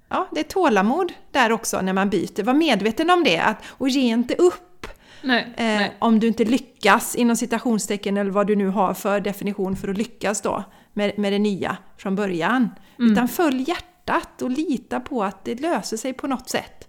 [0.09, 2.43] ja, det är tålamod där också när man byter.
[2.43, 4.87] Var medveten om det att, och ge inte upp.
[5.21, 5.95] Nej, eh, nej.
[5.99, 9.97] Om du inte lyckas inom citationstecken eller vad du nu har för definition för att
[9.97, 12.69] lyckas då med, med det nya från början.
[12.99, 13.11] Mm.
[13.11, 16.87] Utan följ hjärtat och lita på att det löser sig på något sätt.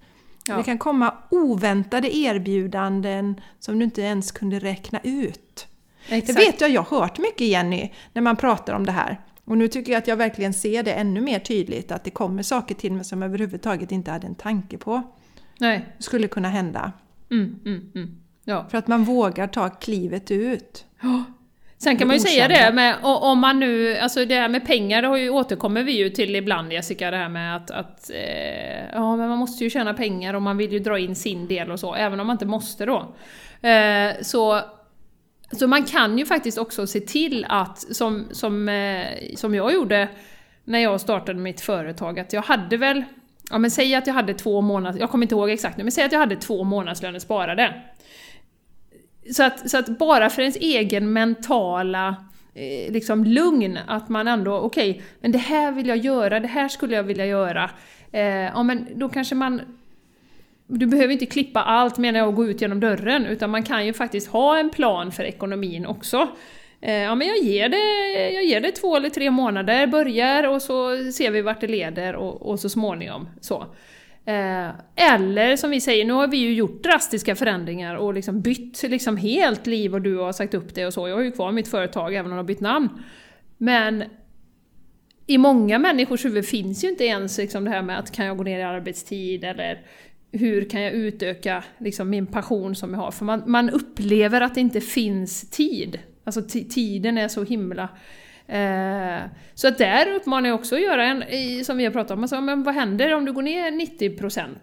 [0.49, 0.57] Ja.
[0.57, 5.67] Det kan komma oväntade erbjudanden som du inte ens kunde räkna ut.
[6.09, 6.39] Exakt.
[6.39, 9.21] Det vet jag, jag har hört mycket Jenny, när man pratar om det här.
[9.47, 12.43] Och nu tycker jag att jag verkligen ser det ännu mer tydligt, att det kommer
[12.43, 15.03] saker till mig som jag överhuvudtaget inte hade en tanke på.
[15.59, 15.87] Nej.
[15.99, 16.93] Skulle kunna hända.
[17.31, 18.17] Mm, mm, mm.
[18.45, 18.67] Ja.
[18.71, 20.85] För att man vågar ta klivet ut.
[21.03, 21.23] Oh.
[21.79, 25.03] Sen kan man ju säga det med, om man nu, alltså det här med pengar
[25.03, 28.85] det har ju, återkommer vi ju till ibland Jessica, det här med att, att eh,
[28.93, 31.71] ja men man måste ju tjäna pengar och man vill ju dra in sin del
[31.71, 33.15] och så, även om man inte måste då.
[33.69, 34.61] Eh, så
[35.53, 40.09] så man kan ju faktiskt också se till att, som, som, eh, som jag gjorde
[40.65, 43.05] när jag startade mitt företag, att jag hade väl,
[43.51, 45.93] ja men säg att jag hade två månader, jag kommer inte ihåg exakt nu, men
[45.93, 47.83] säg att jag hade två månadslöner sparade.
[49.33, 52.17] Så att, så att bara för ens egen mentala
[52.55, 56.49] eh, liksom lugn, att man ändå, okej, okay, men det här vill jag göra, det
[56.49, 57.71] här skulle jag vilja göra.
[58.13, 59.61] Eh, ja men då kanske man
[60.67, 63.87] du behöver inte klippa allt menar jag och gå ut genom dörren, utan man kan
[63.87, 66.29] ju faktiskt ha en plan för ekonomin också.
[66.81, 70.63] Eh, ja men jag ger, det, jag ger det två eller tre månader, börjar och
[70.63, 73.67] så ser vi vart det leder och, och så småningom så.
[74.25, 78.83] Eh, eller som vi säger, nu har vi ju gjort drastiska förändringar och liksom bytt
[78.83, 81.09] liksom helt liv och du har sagt upp det och så.
[81.09, 82.89] Jag har ju kvar mitt företag även om jag har bytt namn.
[83.59, 84.05] Men
[85.27, 88.37] i många människors huvud finns ju inte ens liksom det här med att kan jag
[88.37, 89.81] gå ner i arbetstid eller
[90.39, 93.11] hur kan jag utöka liksom, min passion som jag har?
[93.11, 95.99] För man, man upplever att det inte finns tid.
[96.25, 97.89] Alltså tiden är så himla...
[98.49, 99.19] Eh,
[99.55, 101.25] så att där uppmanar jag också att göra en,
[101.65, 104.57] som vi har pratat om, alltså, men vad händer om du går ner 90%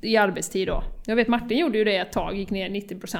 [0.00, 0.82] i arbetstid då?
[1.06, 3.18] Jag vet Martin gjorde ju det ett tag, gick ner 90%.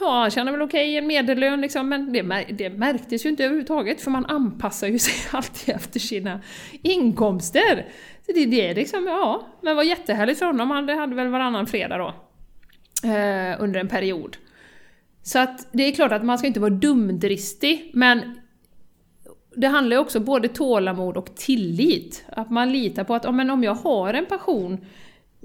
[0.00, 2.22] Ja, han tjänar väl okej, okay, en medellön liksom, men det,
[2.52, 6.40] det märktes ju inte överhuvudtaget för man anpassar ju sig alltid efter sina
[6.82, 7.86] inkomster.
[8.26, 11.28] Så det, det är liksom, ja, men det var jättehärligt för honom, han hade väl
[11.28, 12.14] varannan fredag då.
[13.08, 14.36] Eh, under en period.
[15.22, 18.34] Så att det är klart att man ska inte vara dumdristig, men
[19.56, 22.24] det handlar ju också både tålamod och tillit.
[22.28, 24.84] Att man litar på att ja, men om jag har en passion,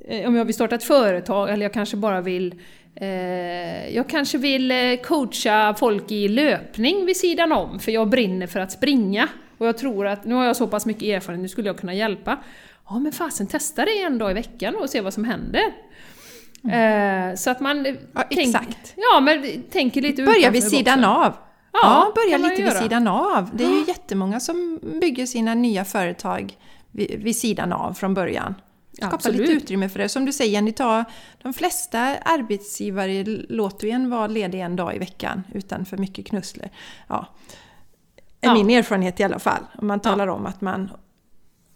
[0.07, 2.55] eh, om jag vill starta ett företag eller jag kanske bara vill
[2.95, 8.47] eh, jag kanske vill eh, coacha folk i löpning vid sidan om, för jag brinner
[8.47, 9.27] för att springa.
[9.57, 11.93] Och jag tror att, nu har jag så pass mycket erfarenhet, nu skulle jag kunna
[11.93, 12.37] hjälpa
[12.91, 15.73] ja men fasen testa det en dag i veckan och se vad som händer.
[16.63, 17.29] Mm.
[17.29, 18.93] Eh, så att man ja, tänk, exakt.
[18.95, 21.33] Ja, men tänker lite Börja vid sidan av.
[21.73, 23.49] Ja, ja börja lite vid sidan av.
[23.53, 26.57] Det är ju jättemånga som bygger sina nya företag
[26.91, 28.55] vid, vid sidan av från början.
[28.93, 29.39] Skapa Absolut.
[29.39, 30.09] lite utrymme för det.
[30.09, 31.03] Som du säger Jenny, ta,
[31.41, 36.27] de flesta arbetsgivare låter ju en vara ledig en dag i veckan utan för mycket
[36.27, 36.71] knussler.
[37.07, 37.27] Ja.
[38.41, 38.53] Är ja.
[38.53, 39.63] min erfarenhet i alla fall.
[39.77, 40.33] Om man talar ja.
[40.33, 40.89] om att man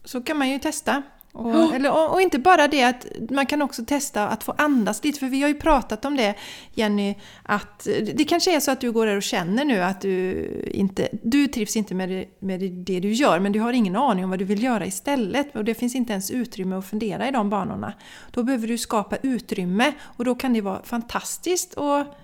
[0.05, 1.03] så kan man ju testa.
[1.35, 1.75] Och, oh.
[1.75, 5.19] eller, och, och, inte bara det att man kan också testa att få andas lite,
[5.19, 6.35] för vi har ju pratat om det
[6.73, 10.45] Jenny, att det kanske är så att du går där och känner nu att du
[10.71, 14.23] inte, du trivs inte med det, med det du gör, men du har ingen aning
[14.23, 17.31] om vad du vill göra istället och det finns inte ens utrymme att fundera i
[17.31, 17.93] de banorna.
[18.31, 22.17] Då behöver du skapa utrymme och då kan det vara fantastiskt att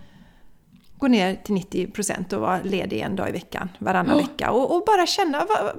[1.01, 4.21] gå ner till 90% och vara ledig en dag i veckan, varannan oh.
[4.21, 4.51] vecka.
[4.51, 5.73] Och, och, bara känna, va,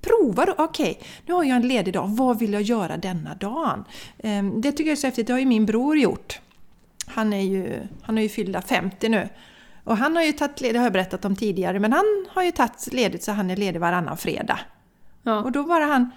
[0.00, 0.54] prova då.
[0.58, 3.84] Okej, okay, nu har jag en ledig dag, vad vill jag göra denna dagen?
[4.22, 6.40] Um, det tycker jag är så häftigt, det har ju min bror gjort.
[7.06, 9.28] Han är ju, han är ju fyllda 50 nu.
[9.84, 12.42] Och han har ju tagit ledigt, det har jag berättat om tidigare, men han har
[12.42, 14.58] ju tagit ledigt så han är ledig varannan fredag.
[15.22, 15.42] Ja.
[15.42, 16.10] Och då bara han,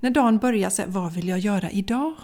[0.00, 2.14] när dagen börjar, så vad vill jag göra idag?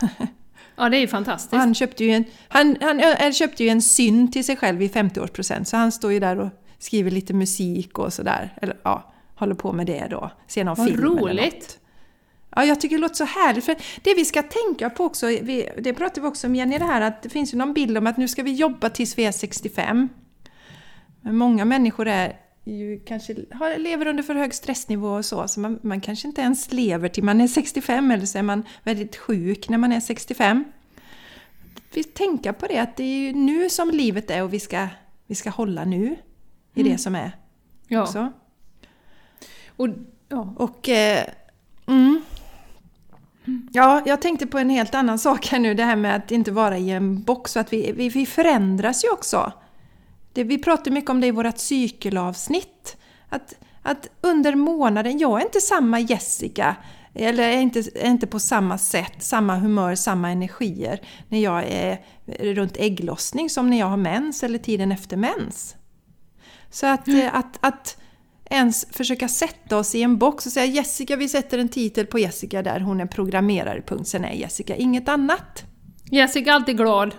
[0.76, 1.54] Ja, det är ju fantastiskt.
[1.54, 4.88] han köpte ju en, han, han, han köpte ju en synd till sig själv i
[4.88, 6.48] 50-årspresent, så han står ju där och
[6.78, 8.58] skriver lite musik och sådär.
[8.62, 10.30] Eller ja, håller på med det då.
[10.46, 11.78] Ser någon Vad film roligt!
[12.56, 13.64] Ja, jag tycker det låter så härligt.
[13.64, 16.84] För det vi ska tänka på också, vi, det pratade vi också om Jenny, det
[16.84, 19.24] här att det finns ju någon bild om att nu ska vi jobba tills vi
[19.24, 20.08] är 65.
[21.20, 25.60] Men många människor är ju kanske har, lever under för hög stressnivå och så, så
[25.60, 29.16] man, man kanske inte ens lever till man är 65 eller så är man väldigt
[29.16, 30.64] sjuk när man är 65.
[31.94, 34.88] Vi tänka på det att det är ju nu som livet är och vi ska,
[35.26, 36.16] vi ska hålla nu
[36.74, 36.92] i mm.
[36.92, 37.36] det som är.
[37.88, 38.02] Ja.
[38.02, 38.32] Också.
[39.76, 39.88] Och,
[40.28, 40.54] ja.
[40.56, 41.24] och eh,
[41.86, 42.22] mm.
[43.72, 46.52] Ja, jag tänkte på en helt annan sak här nu, det här med att inte
[46.52, 47.56] vara i en box.
[47.56, 49.52] Att vi, vi, vi förändras ju också.
[50.32, 52.96] Det, vi pratar mycket om det i vårt cykelavsnitt.
[53.28, 56.76] Att, att under månaden, jag är inte samma Jessica,
[57.14, 61.98] eller är inte, är inte på samma sätt, samma humör, samma energier när jag är
[62.54, 65.76] runt ägglossning som när jag har mens eller tiden efter mens.
[66.70, 67.30] Så att, mm.
[67.32, 67.96] att, att
[68.50, 72.18] ens försöka sätta oss i en box och säga Jessica, vi sätter en titel på
[72.18, 74.08] Jessica där hon är programmerare, punkt.
[74.08, 75.64] Sen är Jessica inget annat.
[76.10, 77.14] Jessica är alltid glad.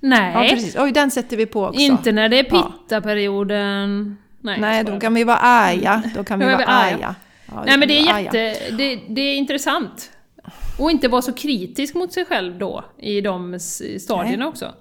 [0.00, 0.32] Nej.
[0.34, 0.76] Ja, precis.
[0.76, 1.80] Oj, den sätter vi på också.
[1.80, 4.16] Inte när det är pitta-perioden.
[4.40, 6.02] Nej, Nej då kan vi vara arga.
[6.14, 7.14] Då kan vi vara arga.
[7.46, 8.72] Ja, Nej men det är jätte...
[8.76, 10.10] Det, det, är intressant.
[10.78, 13.58] Och inte vara så kritisk mot sig själv då, i de
[13.98, 14.46] stadierna Nej.
[14.46, 14.74] också.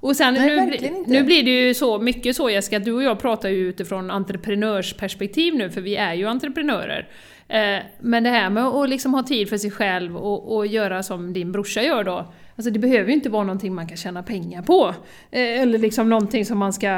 [0.00, 3.02] Och sen Nej, nu, nu blir det ju så mycket så Jessica, att du och
[3.02, 7.08] jag pratar ju utifrån entreprenörsperspektiv nu, för vi är ju entreprenörer.
[7.48, 11.02] Eh, men det här med att liksom ha tid för sig själv och, och göra
[11.02, 14.22] som din brorsa gör då, Alltså det behöver ju inte vara någonting man kan tjäna
[14.22, 14.94] pengar på.
[15.30, 16.88] Eh, eller liksom någonting som man ska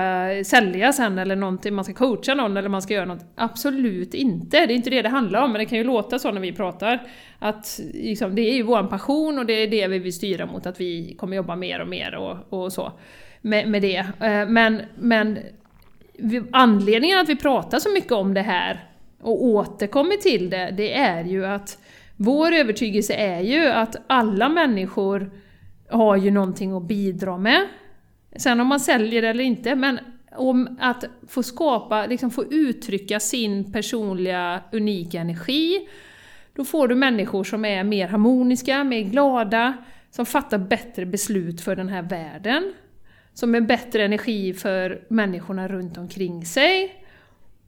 [0.45, 3.25] sälja sen eller någonting man ska coacha någon eller man ska göra något.
[3.35, 5.53] Absolut inte, det är inte det det handlar om.
[5.53, 7.07] Men det kan ju låta så när vi pratar.
[7.39, 10.67] Att liksom, det är ju vår passion och det är det vi vill styra mot,
[10.67, 12.93] att vi kommer jobba mer och mer och, och så.
[13.41, 13.97] Med, med det.
[13.97, 15.39] Eh, men, men
[16.53, 18.85] anledningen att vi pratar så mycket om det här
[19.21, 21.79] och återkommer till det, det är ju att
[22.17, 25.31] vår övertygelse är ju att alla människor
[25.97, 27.69] har ju någonting att bidra med.
[28.37, 29.99] Sen om man säljer eller inte, men
[30.37, 35.89] om att få skapa, liksom få uttrycka sin personliga unika energi,
[36.55, 39.75] då får du människor som är mer harmoniska, mer glada,
[40.11, 42.73] som fattar bättre beslut för den här världen,
[43.35, 47.05] som är bättre energi för människorna runt omkring sig.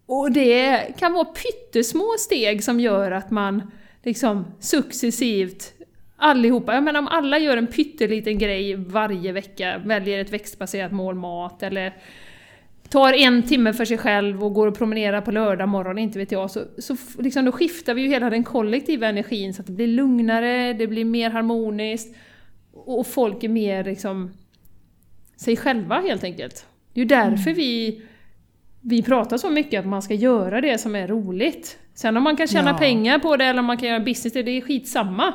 [0.07, 3.71] Och det kan vara pyttesmå steg som gör att man
[4.03, 5.73] liksom successivt
[6.17, 11.15] Allihopa, jag menar om alla gör en pytteliten grej varje vecka, väljer ett växtbaserat mål
[11.15, 11.95] mat eller
[12.89, 16.33] tar en timme för sig själv och går och promenerar på lördag morgon, inte vet
[16.33, 19.73] jag, så, så liksom då skiftar vi ju hela den kollektiva energin så att det
[19.73, 22.17] blir lugnare, det blir mer harmoniskt
[22.73, 24.31] och folk är mer liksom
[25.37, 26.67] sig själva helt enkelt.
[26.93, 27.55] Det är ju därför mm.
[27.55, 28.03] vi,
[28.81, 31.79] vi pratar så mycket att man ska göra det som är roligt.
[31.95, 32.79] Sen om man kan tjäna ja.
[32.79, 35.35] pengar på det eller om man kan göra business, det är skitsamma.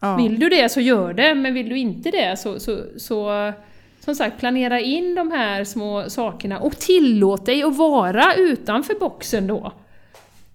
[0.00, 0.16] Ja.
[0.16, 3.52] Vill du det så gör det, men vill du inte det så, så, så
[4.00, 9.46] som sagt, planera in de här små sakerna och tillåt dig att vara utanför boxen
[9.46, 9.72] då.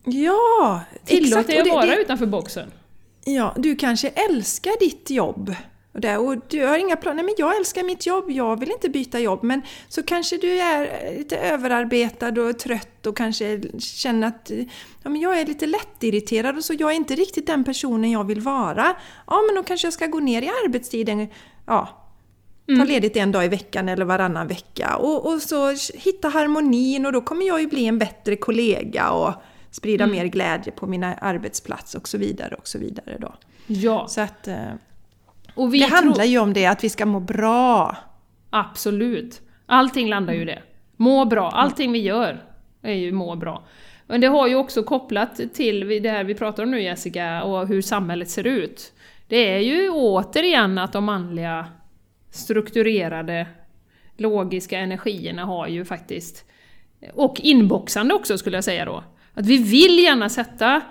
[0.03, 1.47] Ja, Tillåt exakt.
[1.47, 2.71] dig att det, vara det, utanför boxen.
[3.25, 5.55] Ja, du kanske älskar ditt jobb.
[5.93, 8.89] Och, där, och du har inga planer, men jag älskar mitt jobb, jag vill inte
[8.89, 9.43] byta jobb.
[9.43, 14.51] Men så kanske du är lite överarbetad och trött och kanske känner att
[15.03, 18.23] ja, men jag är lite lättirriterad och så jag är inte riktigt den personen jag
[18.23, 18.95] vill vara.
[19.27, 21.27] Ja, men då kanske jag ska gå ner i arbetstiden.
[21.65, 22.01] Ja,
[22.67, 22.87] ta mm.
[22.87, 24.95] ledigt en dag i veckan eller varannan vecka.
[24.95, 29.33] Och, och så hitta harmonin och då kommer jag ju bli en bättre kollega och
[29.71, 30.17] sprida mm.
[30.17, 33.33] mer glädje på min arbetsplats och så vidare och så vidare då.
[33.67, 34.07] Ja.
[34.07, 34.73] Så att, eh,
[35.61, 37.97] och vi det handlar ju om det, att vi ska må bra.
[38.49, 39.41] Absolut.
[39.65, 40.61] Allting landar ju i det.
[40.97, 41.49] Må bra.
[41.49, 42.43] Allting vi gör
[42.81, 43.63] är ju må bra.
[44.07, 47.67] Men det har ju också kopplat till det här vi pratar om nu Jessica, och
[47.67, 48.93] hur samhället ser ut.
[49.27, 51.65] Det är ju återigen att de manliga
[52.29, 53.47] strukturerade
[54.17, 56.45] logiska energierna har ju faktiskt,
[57.13, 59.03] och inboxande också skulle jag säga då,
[59.33, 60.81] att vi vill gärna sätta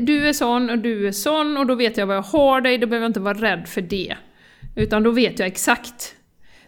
[0.00, 2.78] du är sån och du är sån och då vet jag vad jag har dig,
[2.78, 4.16] då behöver jag inte vara rädd för det.
[4.76, 6.14] Utan då vet jag exakt.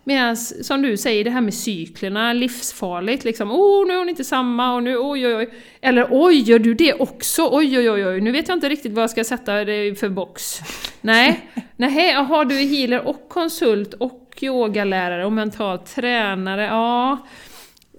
[0.05, 3.51] Medan som du säger, det här med cyklerna, livsfarligt liksom.
[3.51, 5.51] Oh, nu är hon inte samma och nu oj oj oj.
[5.81, 7.49] Eller oj, gör du det också?
[7.53, 10.09] Oj oj oj oj, nu vet jag inte riktigt vad jag ska sätta dig för
[10.09, 10.61] box.
[11.01, 17.27] Nej, nej, jaha du är healer och konsult och yogalärare och mental tränare, ja.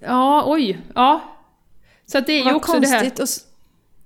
[0.01, 1.21] Ja, oj, ja.
[2.05, 3.11] Så att det är ju också det här...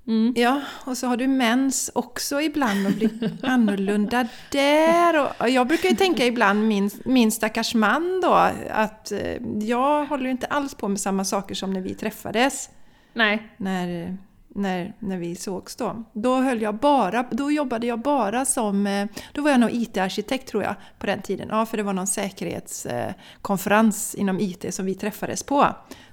[0.07, 0.33] Mm.
[0.35, 5.29] Ja, och så har du mens också ibland och blir annorlunda där.
[5.39, 10.25] Och jag brukar ju tänka ibland, min, min stackars man då, att eh, jag håller
[10.25, 12.69] ju inte alls på med samma saker som när vi träffades.
[13.13, 13.49] Nej.
[13.57, 14.17] När,
[14.55, 16.03] när, när vi sågs då.
[16.13, 20.47] Då, höll jag bara, då jobbade jag bara som, eh, då var jag nog IT-arkitekt
[20.47, 21.47] tror jag på den tiden.
[21.51, 25.67] Ja, för det var någon säkerhetskonferens inom IT som vi träffades på.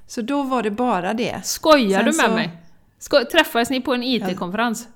[0.07, 1.41] Så då var det bara det.
[1.45, 2.62] Skojar Sen du med så, mig?
[3.03, 4.89] Ska, träffades ni på en IT-konferens?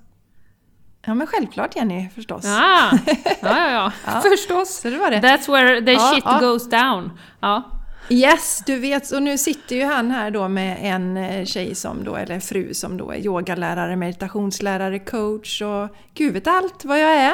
[1.05, 2.45] Ja men självklart Jenny, förstås.
[2.45, 3.91] Ah, ja, ja, ja.
[4.05, 4.21] ja.
[4.21, 4.79] förstås.
[4.81, 5.19] Så det var det.
[5.19, 6.39] That's where the ja, shit ja.
[6.39, 7.19] goes down.
[7.39, 7.63] Ja.
[8.09, 9.11] Yes, du vet.
[9.11, 12.73] Och nu sitter ju han här då med en eh, tjej som då, eller fru
[12.73, 17.33] som då är yogalärare, meditationslärare, coach och gud vet allt vad jag är.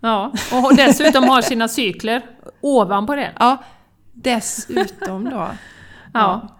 [0.00, 2.22] Ja, och dessutom har sina cykler
[2.60, 3.32] ovanpå det.
[3.38, 3.56] Ja,
[4.12, 5.48] dessutom då.
[6.14, 6.56] ja.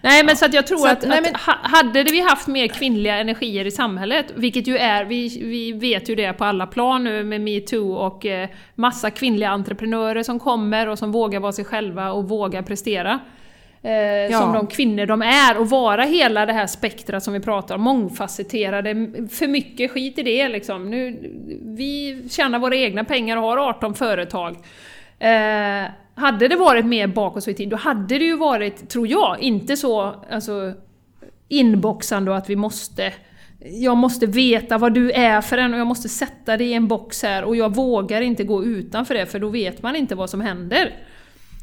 [0.00, 1.34] Nej men så att jag tror att, att, nej, men...
[1.34, 6.08] att, hade vi haft mer kvinnliga energier i samhället, vilket ju är, vi, vi vet
[6.08, 10.88] ju det på alla plan nu med metoo och eh, massa kvinnliga entreprenörer som kommer
[10.88, 13.20] och som vågar vara sig själva och vågar prestera.
[13.82, 14.40] Eh, ja.
[14.40, 17.80] Som de kvinnor de är och vara hela det här spektrat som vi pratar om,
[17.80, 18.94] mångfacetterade,
[19.30, 20.90] för mycket skit i det liksom.
[20.90, 21.18] Nu,
[21.62, 24.56] vi tjänar våra egna pengar och har 18 företag.
[25.18, 25.84] Eh,
[26.18, 29.40] hade det varit mer bakåt så i tid, då hade det ju varit, tror jag,
[29.40, 30.72] inte så alltså,
[31.48, 33.12] inboxande och att vi måste
[33.60, 36.88] jag måste veta vad du är för en och jag måste sätta dig i en
[36.88, 40.30] box här och jag vågar inte gå utanför det för då vet man inte vad
[40.30, 40.94] som händer.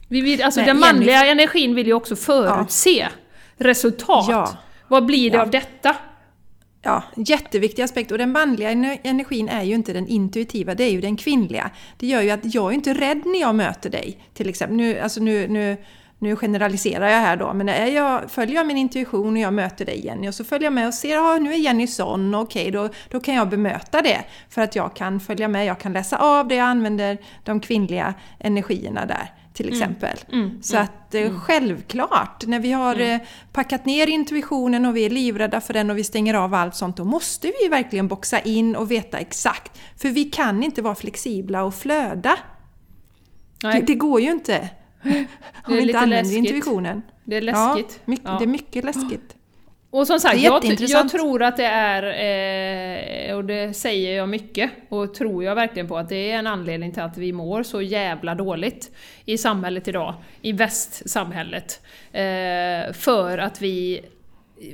[0.07, 1.29] Vi vill, alltså Nej, den manliga Jenny...
[1.29, 3.07] energin vill ju också förutse ja.
[3.57, 4.25] resultat.
[4.29, 4.57] Ja.
[4.87, 5.41] Vad blir det ja.
[5.41, 5.95] av detta?
[6.87, 8.11] Ja, jätteviktig aspekt.
[8.11, 8.69] Och den manliga
[9.03, 11.71] energin är ju inte den intuitiva, det är ju den kvinnliga.
[11.97, 14.77] Det gör ju att jag är inte rädd när jag möter dig, till exempel.
[14.77, 15.77] Nu, alltså nu, nu,
[16.19, 19.85] nu generaliserar jag här då, men är jag följer jag min intuition och jag möter
[19.85, 22.35] dig Jenny och så följer jag med och ser ja ah, nu är Jenny sån,
[22.35, 24.25] okej okay, då, då kan jag bemöta det.
[24.49, 28.13] För att jag kan följa med, jag kan läsa av det, jag använder de kvinnliga
[28.39, 29.79] energierna där till mm.
[29.79, 30.17] exempel.
[30.27, 31.39] Mm, mm, så att eh, mm.
[31.39, 33.15] självklart, när vi har mm.
[33.15, 36.75] eh, packat ner intuitionen och vi är livrädda för den och vi stänger av allt
[36.75, 39.79] sånt, då måste vi verkligen boxa in och veta exakt.
[39.97, 42.37] För vi kan inte vara flexibla och flöda.
[43.61, 44.69] Det, det, går ju inte.
[45.03, 46.37] Om vi inte använder läskigt.
[46.37, 47.01] intuitionen.
[47.23, 47.99] Det är läskigt.
[47.99, 48.37] Ja, mycket, ja.
[48.37, 49.35] Det är mycket läskigt.
[49.95, 52.03] Och som sagt, jag, jag, tror att det är,
[53.29, 56.47] eh, och det säger jag mycket, och tror jag verkligen på, att det är en
[56.47, 58.91] anledning till att vi mår så jävla dåligt
[59.25, 61.81] i samhället idag, i västsamhället.
[62.11, 64.01] Eh, för att vi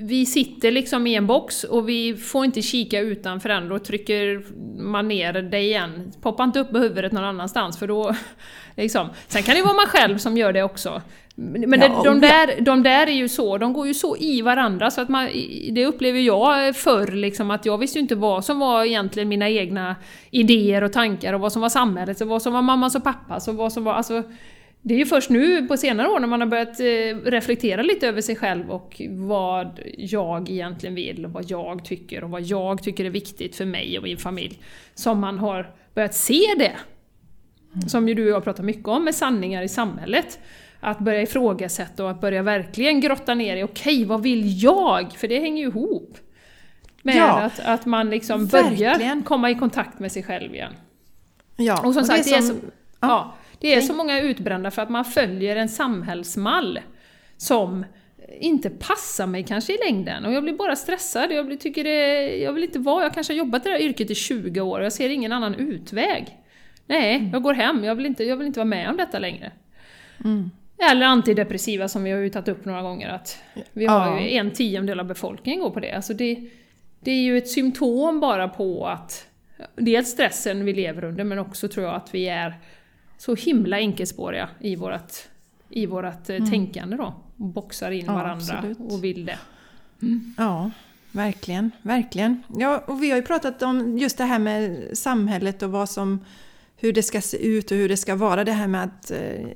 [0.01, 4.43] vi sitter liksom i en box och vi får inte kika utanför den, då trycker
[4.81, 6.11] man ner det igen.
[6.21, 8.15] Poppa inte upp med huvudet någon annanstans för då...
[8.75, 9.09] Liksom.
[9.27, 11.01] Sen kan det vara man själv som gör det också.
[11.35, 14.91] Men ja, de, där, de där är ju så, de går ju så i varandra
[14.91, 15.29] så att man,
[15.71, 19.49] det upplever jag förr liksom att jag visste ju inte vad som var egentligen mina
[19.49, 19.95] egna
[20.31, 23.47] idéer och tankar och vad som var samhällets och vad som var mammas och pappas
[23.47, 24.23] och vad som var, alltså
[24.81, 28.07] det är ju först nu på senare år när man har börjat eh, reflektera lite
[28.07, 32.83] över sig själv och vad jag egentligen vill och vad jag tycker och vad jag
[32.83, 34.59] tycker är viktigt för mig och min familj.
[34.93, 36.75] Som man har börjat se det.
[37.87, 40.39] Som ju du och jag pratar mycket om med sanningar i samhället.
[40.79, 45.11] Att börja ifrågasätta och att börja verkligen grotta ner i, okej okay, vad vill jag?
[45.11, 46.17] För det hänger ju ihop.
[47.01, 50.73] Med ja, att, att man liksom börjar komma i kontakt med sig själv igen.
[51.57, 52.65] Ja, och som och sagt, det är, som, det är så,
[52.99, 53.07] ja.
[53.07, 56.79] ja det är så många utbrända för att man följer en samhällsmall
[57.37, 57.85] som
[58.39, 60.25] inte passar mig kanske i längden.
[60.25, 63.33] Och jag blir bara stressad, jag, blir, tycker det, jag vill inte vara, jag kanske
[63.33, 66.37] har jobbat i det här yrket i 20 år och jag ser ingen annan utväg.
[66.85, 67.31] Nej, mm.
[67.31, 69.51] jag går hem, jag vill, inte, jag vill inte vara med om detta längre.
[70.23, 70.51] Mm.
[70.91, 73.43] Eller antidepressiva som vi har ju tagit upp några gånger, att
[73.73, 75.91] vi har ju en tiondel av befolkningen går på det.
[75.91, 76.49] Alltså det.
[77.03, 79.27] Det är ju ett symptom bara på att
[79.75, 82.59] dels stressen vi lever under, men också tror jag att vi är
[83.21, 85.13] så himla enkelspåriga i vårt,
[85.69, 86.49] i vårt eh, mm.
[86.49, 87.13] tänkande då.
[87.35, 88.77] Boxar in ja, varandra absolut.
[88.79, 89.39] och vill det.
[90.01, 90.35] Mm.
[90.37, 90.71] Ja,
[91.11, 92.43] verkligen, verkligen.
[92.57, 96.25] Ja, och vi har ju pratat om just det här med samhället och vad som,
[96.77, 98.43] hur det ska se ut och hur det ska vara.
[98.43, 99.47] Det här med att eh,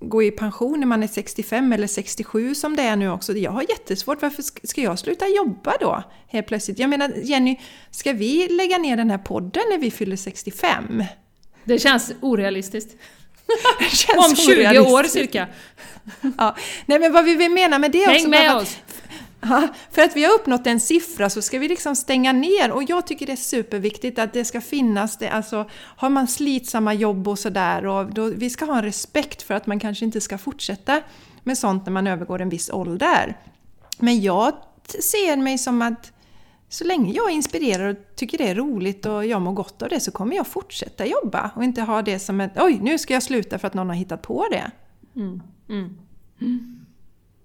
[0.00, 3.32] gå i pension när man är 65 eller 67 som det är nu också.
[3.32, 6.02] Jag har jättesvårt, varför ska jag sluta jobba då?
[6.26, 6.78] Helt plötsligt.
[6.78, 7.60] Jag menar Jenny,
[7.90, 11.04] ska vi lägga ner den här podden när vi fyller 65?
[11.68, 12.96] Det känns orealistiskt.
[13.78, 14.94] Det känns Om 20 orealistiskt.
[14.94, 15.46] år cirka.
[16.38, 16.56] Ja.
[16.86, 18.28] Nej men vad vi menar med det Häng också...
[18.28, 18.76] med oss!
[19.40, 22.82] Ja, för att vi har uppnått en siffra så ska vi liksom stänga ner och
[22.82, 27.28] jag tycker det är superviktigt att det ska finnas det, alltså har man slitsamma jobb
[27.28, 30.38] och sådär och då, vi ska ha en respekt för att man kanske inte ska
[30.38, 31.00] fortsätta
[31.42, 33.36] med sånt när man övergår en viss ålder.
[33.98, 34.52] Men jag
[34.86, 36.12] ser mig som att
[36.68, 40.00] så länge jag inspirerar och tycker det är roligt och jag mår gott av det
[40.00, 43.22] så kommer jag fortsätta jobba och inte ha det som ett oj, nu ska jag
[43.22, 44.70] sluta för att någon har hittat på det.
[45.16, 45.42] Mm.
[45.68, 45.98] Mm.
[46.40, 46.86] Mm.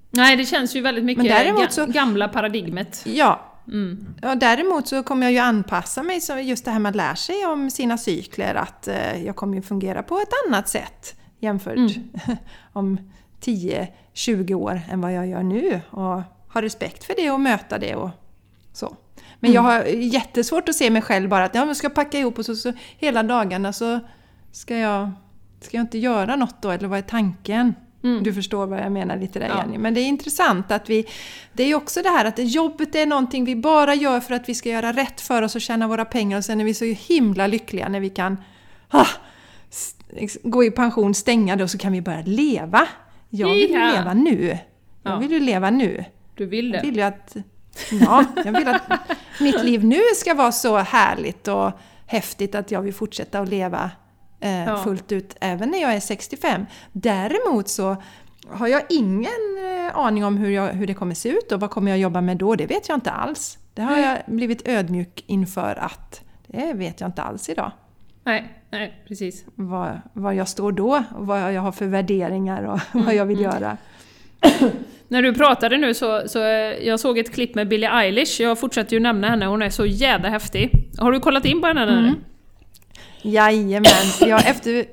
[0.10, 3.04] Nej, det känns ju väldigt mycket ga så, gamla paradigmet.
[3.06, 3.42] Ja.
[3.68, 4.06] Mm.
[4.22, 4.36] ja.
[4.36, 7.70] Däremot så kommer jag ju anpassa mig, så just det här man lär sig om
[7.70, 11.92] sina cykler, att eh, jag kommer ju fungera på ett annat sätt jämfört mm.
[12.74, 13.12] om
[13.42, 15.82] 10-20 år än vad jag gör nu.
[15.90, 16.22] Och
[16.54, 18.10] ha respekt för det och möta det och
[18.74, 18.98] så.
[19.44, 19.56] Men mm.
[19.56, 22.56] jag har jättesvårt att se mig själv bara att jag ska packa ihop och så,
[22.56, 24.00] så hela dagarna så
[24.52, 25.12] ska jag,
[25.62, 27.74] ska jag inte göra något då, eller vad är tanken?
[28.04, 28.24] Mm.
[28.24, 29.58] Du förstår vad jag menar lite där ja.
[29.58, 29.78] Jenny.
[29.78, 31.06] Men det är intressant att vi...
[31.54, 34.50] Det är ju också det här att jobbet är någonting vi bara gör för att
[34.50, 36.86] vi ska göra rätt för oss och tjäna våra pengar och sen är vi så
[36.86, 38.38] himla lyckliga när vi kan
[38.90, 39.08] ah,
[40.44, 42.88] gå i pension, stänga det och så kan vi börja leva.
[43.30, 44.58] Jag vill ju leva nu.
[45.04, 46.06] Jag vill ju leva nu.
[46.36, 46.78] Du vill det?
[46.78, 47.36] Jag vill ju att...
[47.92, 48.82] Ja, jag vill att
[49.40, 51.72] mitt liv nu ska vara så härligt och
[52.06, 53.92] häftigt att jag vill fortsätta att leva
[54.40, 54.78] eh, ja.
[54.84, 56.66] fullt ut även när jag är 65.
[56.92, 57.98] Däremot så
[58.50, 61.70] har jag ingen eh, aning om hur, jag, hur det kommer se ut och vad
[61.70, 62.56] kommer jag jobba med då?
[62.56, 63.58] Det vet jag inte alls.
[63.74, 67.72] Det har jag blivit ödmjuk inför att det vet jag inte alls idag.
[68.24, 69.46] Nej, nej precis.
[69.56, 73.26] Var, var jag står då och vad jag har för värderingar och mm, vad jag
[73.26, 73.52] vill mm.
[73.52, 73.78] göra.
[75.08, 76.40] När du pratade nu så, så
[76.82, 79.86] jag såg ett klipp med Billie Eilish, jag fortsätter ju nämna henne, hon är så
[79.86, 80.72] jävla häftig.
[80.98, 81.84] Har du kollat in på henne?
[81.84, 82.16] Mm.
[83.22, 84.86] Jajamän, ja, efter,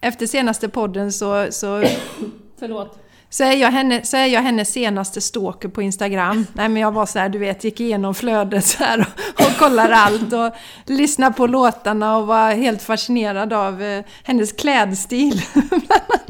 [0.00, 1.46] efter senaste podden så...
[1.50, 1.84] så
[2.58, 2.98] Förlåt.
[3.30, 6.46] Så är, jag henne, så är jag hennes senaste stalker på Instagram.
[6.52, 9.56] Nej men jag var så här, du vet, gick igenom flödet så här och, och
[9.58, 10.52] kollar allt och
[10.86, 15.42] lyssnar på låtarna och var helt fascinerad av eh, hennes klädstil.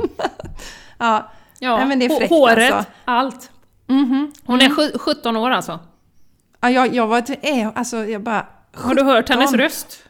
[0.98, 2.90] ja, ja Nej, men det är fräckt håret, alltså.
[3.04, 3.50] allt.
[3.88, 4.32] Mm -hmm.
[4.44, 4.98] Hon är mm.
[4.98, 5.80] 17 år alltså?
[6.60, 7.24] Ja, jag, jag var...
[7.74, 8.46] Alltså, jag bara...
[8.72, 8.88] 17.
[8.88, 10.02] Har du hört hennes röst?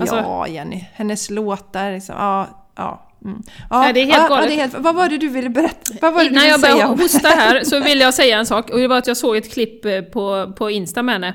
[0.00, 0.84] Alltså, ja, Jenny.
[0.92, 1.92] Hennes låtar.
[1.92, 3.08] Liksom, ja, ja.
[3.24, 3.42] Mm.
[3.70, 4.44] Ja, ja, det är helt galet.
[4.44, 5.94] Ja, det är helt, vad var det du ville berätta?
[6.00, 8.70] Vad var det Innan du jag började hosta här så vill jag säga en sak.
[8.70, 11.34] Och det var att jag såg ett klipp eh, på, på Insta med henne.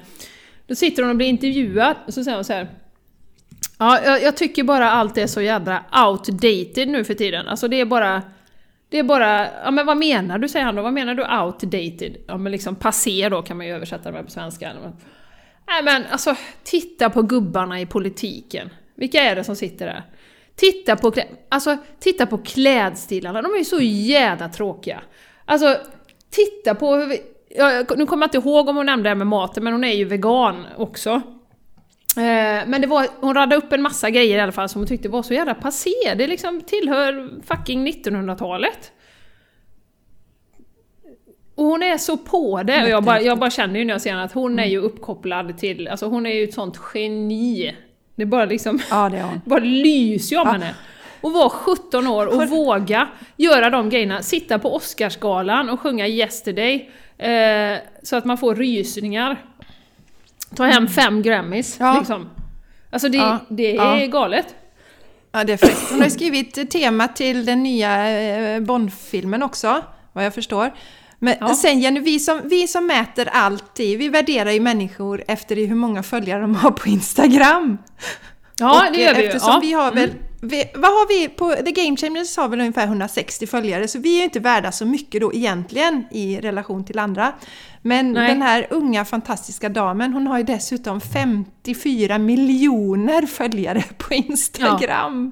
[0.68, 2.70] Då sitter hon och blir intervjuad och så säger hon så här.
[3.80, 7.48] Ja, jag, jag, tycker bara allt är så jädra outdated nu för tiden.
[7.48, 8.22] Alltså det är bara...
[8.90, 9.48] Det är bara...
[9.64, 10.48] Ja men vad menar du?
[10.48, 10.82] säger han då.
[10.82, 12.18] Vad menar du outdated?
[12.28, 14.74] Ja men liksom passé då kan man ju översätta det med på svenska.
[15.68, 18.70] Nej men alltså, titta på gubbarna i politiken.
[18.96, 20.04] Vilka är det som sitter där?
[20.56, 21.14] Titta på,
[21.50, 25.02] alltså, titta på klädstilarna, de är ju så jävla tråkiga.
[25.46, 25.78] Alltså,
[26.30, 29.16] titta på hur vi, ja, Nu kommer jag inte ihåg om hon nämnde det här
[29.16, 31.22] med maten, men hon är ju vegan också.
[32.18, 34.88] Eh, men det var, hon radade upp en massa grejer i alla fall som hon
[34.88, 36.14] tyckte var så jävla passé.
[36.16, 38.92] Det liksom tillhör fucking 1900-talet.
[41.56, 44.02] Och hon är så på det, och jag bara, jag bara känner ju när jag
[44.02, 47.76] ser henne att hon är ju uppkopplad till, alltså hon är ju ett sånt geni.
[48.16, 49.42] Det bara liksom, ja, det är hon.
[49.46, 50.52] bara lyser ju av ja.
[50.52, 50.76] henne.
[51.22, 56.90] Och vara 17 år och våga göra de grejerna, sitta på Oscarsgalan och sjunga 'Yesterday'
[57.18, 59.42] eh, så att man får rysningar.
[60.56, 60.90] Ta hem mm.
[60.90, 61.98] fem Grammys, ja.
[62.00, 62.30] liksom.
[62.90, 63.40] Alltså det, ja.
[63.50, 64.08] det är ja.
[64.08, 64.56] galet.
[65.32, 65.92] Ja, det är fräckt.
[65.92, 69.84] Hon har skrivit tema till den nya eh, Bond-filmen också,
[70.14, 70.74] vad jag förstår.
[71.20, 71.56] Men ja.
[71.56, 76.04] sen Jenny, vi som, vi som mäter alltid, vi värderar ju människor efter hur många
[76.04, 77.78] följare de har på Instagram.
[78.60, 79.28] Ja, och det gör vi ju.
[79.28, 79.60] Eftersom ja.
[79.62, 80.22] vi har väl, mm.
[80.42, 84.14] vi, vad har vi på, The Game Changers har väl ungefär 160 följare, så vi
[84.16, 87.34] är ju inte värda så mycket då egentligen i relation till andra.
[87.88, 88.28] Men Nej.
[88.28, 95.32] den här unga fantastiska damen, hon har ju dessutom 54 miljoner följare på Instagram.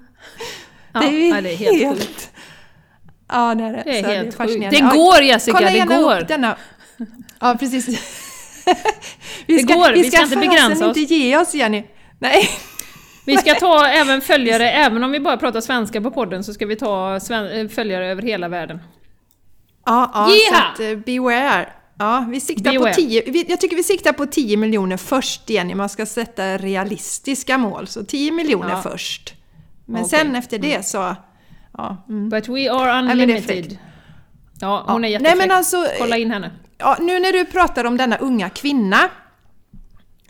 [0.94, 1.00] Ja.
[1.00, 2.32] Det är ju ja, det är helt, helt sjukt.
[3.28, 3.84] Ja, det är det.
[3.86, 6.22] Det är så helt det är Det går Jessica, Kolla det går!
[6.22, 6.58] Upp denna.
[7.40, 7.88] Ja, precis.
[9.46, 10.98] vi ska, det går, vi ska, vi ska inte begränsa oss.
[10.98, 11.84] inte ge oss Jenny.
[12.20, 12.50] Nej.
[13.26, 16.66] Vi ska ta även följare, även om vi bara pratar svenska på podden, så ska
[16.66, 18.80] vi ta eh, följare över hela världen.
[19.86, 21.70] Ja, ja så att, uh, beware.
[21.98, 25.90] Ja, vi siktar på 10, jag tycker vi siktar på 10 miljoner först Jenny, man
[25.90, 27.88] ska sätta realistiska mål.
[27.88, 28.82] Så 10 miljoner ja.
[28.82, 29.34] först.
[29.86, 30.20] Men okay.
[30.20, 31.16] sen efter det så
[31.78, 31.98] Ja.
[32.10, 32.30] Mm.
[32.30, 33.78] But we are unlimited.
[34.62, 35.10] Ja, hon ja.
[35.10, 35.52] är jättefräck.
[35.52, 36.52] Alltså, Kolla in henne.
[36.78, 39.10] Ja, nu när du pratar om denna unga kvinna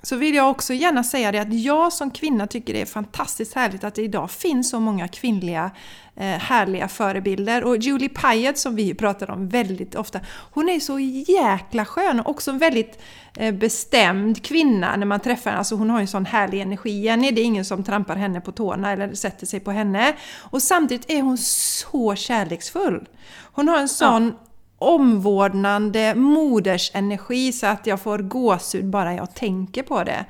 [0.05, 3.53] så vill jag också gärna säga det att jag som kvinna tycker det är fantastiskt
[3.53, 5.71] härligt att det idag finns så många kvinnliga
[6.15, 7.63] eh, härliga förebilder.
[7.63, 10.19] Och Julie Pyatt som vi pratar om väldigt ofta,
[10.51, 13.01] hon är så jäkla skön och också en väldigt
[13.37, 15.59] eh, bestämd kvinna när man träffar henne.
[15.59, 17.01] Alltså hon har en sån härlig energi.
[17.01, 20.15] Jenny, det är ingen som trampar henne på tårna eller sätter sig på henne.
[20.37, 23.07] Och samtidigt är hon så kärleksfull.
[23.51, 24.44] Hon har en sån ja
[24.79, 30.25] omvårdnande modersenergi så att jag får gåshud bara jag tänker på det.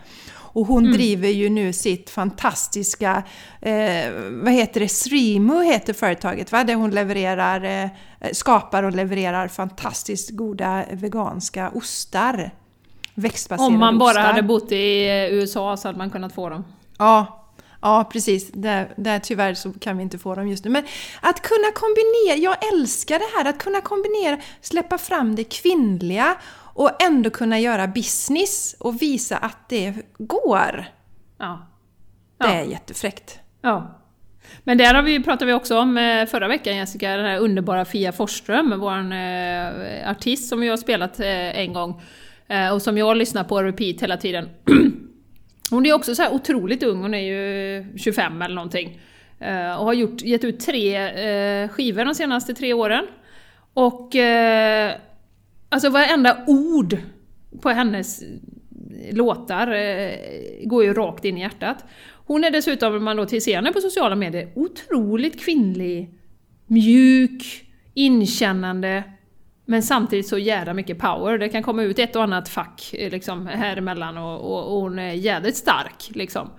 [0.55, 0.93] Och hon mm.
[0.93, 3.23] driver ju nu sitt fantastiska,
[3.61, 6.63] eh, vad heter det, Srimu heter företaget va?
[6.63, 7.89] Där hon levererar, eh,
[8.31, 12.51] skapar och levererar fantastiskt goda veganska ostar.
[13.15, 14.21] Växtbaserade Om man bara ostar.
[14.21, 16.63] hade bott i eh, USA så hade man kunnat få dem.
[16.97, 17.44] Ja,
[17.85, 18.51] Ja, precis.
[18.51, 20.69] Där, där tyvärr så kan vi inte få dem just nu.
[20.69, 20.83] Men
[21.21, 26.35] att kunna kombinera, jag älskar det här, att kunna kombinera, släppa fram det kvinnliga
[26.73, 30.85] och ändå kunna göra business och visa att det går.
[31.37, 31.67] Ja.
[32.37, 32.47] ja.
[32.47, 33.39] Det är jättefräckt.
[33.61, 34.01] Ja.
[34.63, 37.85] Men där har vi, pratade vi också om eh, förra veckan Jessica, den här underbara
[37.85, 42.01] Fia Forsström, vår eh, artist som vi har spelat eh, en gång.
[42.73, 44.49] Och som jag lyssnar på repeat hela tiden.
[45.69, 48.99] hon är också så här otroligt ung, hon är ju 25 eller någonting.
[49.39, 53.07] Eh, och har gjort, gett ut tre eh, skivor de senaste tre åren.
[53.73, 54.93] Och eh,
[55.69, 56.97] alltså varenda ord
[57.61, 58.23] på hennes
[59.11, 59.67] låtar
[60.67, 61.85] går ju rakt in i hjärtat.
[62.27, 66.09] Hon är dessutom, om man då ser henne på sociala medier, otroligt kvinnlig,
[66.67, 67.43] mjuk,
[67.93, 69.03] inkännande,
[69.65, 71.37] men samtidigt så jävla mycket power.
[71.37, 74.81] Det kan komma ut ett och annat fack eh, liksom, här emellan och, och, och
[74.81, 76.09] hon är jävligt stark.
[76.09, 76.49] Liksom.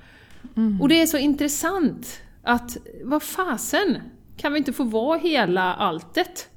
[0.56, 0.80] Mm.
[0.80, 3.96] Och det är så intressant att, vad fasen,
[4.36, 6.48] kan vi inte få vara hela alltet?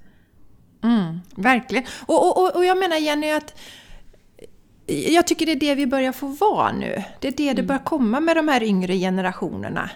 [0.84, 1.86] Mm, verkligen.
[2.06, 3.60] Och, och, och jag menar Jenny att
[4.88, 7.04] jag tycker det är det vi börjar få vara nu.
[7.20, 7.68] Det är det det mm.
[7.68, 9.90] börjar komma med de här yngre generationerna.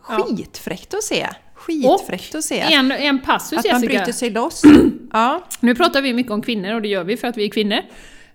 [0.00, 1.28] Skitfräckt att se!
[1.54, 2.60] Skitfräckt att se!
[2.60, 3.98] En, en passus Att man Jessica.
[3.98, 4.62] bryter sig loss.
[5.12, 5.44] ja.
[5.60, 7.78] Nu pratar vi mycket om kvinnor och det gör vi för att vi är kvinnor.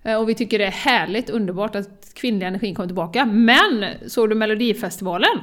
[0.03, 3.25] Eh, och vi tycker det är härligt, underbart att kvinnliga energin kommer tillbaka.
[3.25, 5.39] Men såg du Melodifestivalen?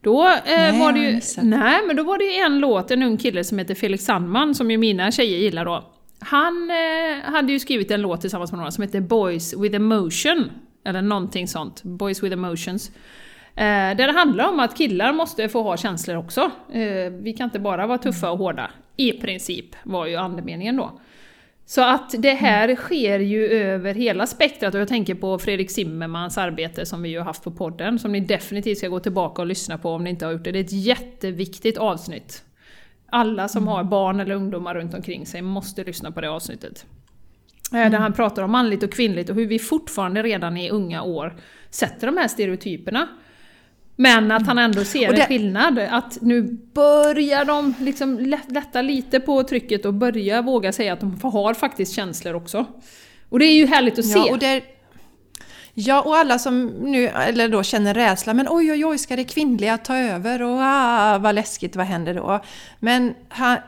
[0.00, 1.20] Då eh, nej, var det ju...
[1.42, 4.70] Nej, men då var det en låt, en ung kille som heter Felix Sandman, som
[4.70, 5.90] ju mina tjejer gillar då.
[6.18, 10.50] Han eh, hade ju skrivit en låt tillsammans med några som heter Boys with emotion.
[10.84, 11.82] Eller någonting sånt.
[11.82, 12.90] Boys with emotions.
[13.56, 16.40] Eh, där det handlar om att killar måste få ha känslor också.
[16.72, 18.70] Eh, vi kan inte bara vara tuffa och hårda.
[18.96, 21.00] I princip, var ju andemeningen då.
[21.66, 26.38] Så att det här sker ju över hela spektrat och jag tänker på Fredrik Zimmermans
[26.38, 29.48] arbete som vi ju har haft på podden, som ni definitivt ska gå tillbaka och
[29.48, 30.52] lyssna på om ni inte har gjort det.
[30.52, 32.44] Det är ett jätteviktigt avsnitt.
[33.10, 36.86] Alla som har barn eller ungdomar runt omkring sig måste lyssna på det avsnittet.
[37.72, 37.92] Mm.
[37.92, 41.36] Där han pratar om manligt och kvinnligt och hur vi fortfarande redan i unga år
[41.70, 43.08] sätter de här stereotyperna.
[43.96, 45.78] Men att han ändå ser det, en skillnad.
[45.78, 46.42] Att nu
[46.74, 48.18] börjar de liksom
[48.48, 52.66] lätta lite på trycket och börja våga säga att de har faktiskt känslor också.
[53.28, 54.30] Och det är ju härligt att ja, se.
[54.30, 54.62] Och det,
[55.76, 59.24] Ja, och alla som nu eller då känner rädsla, men oj oj oj, ska det
[59.24, 62.40] kvinnliga ta över och ah, vad läskigt, vad händer då?
[62.78, 63.14] Men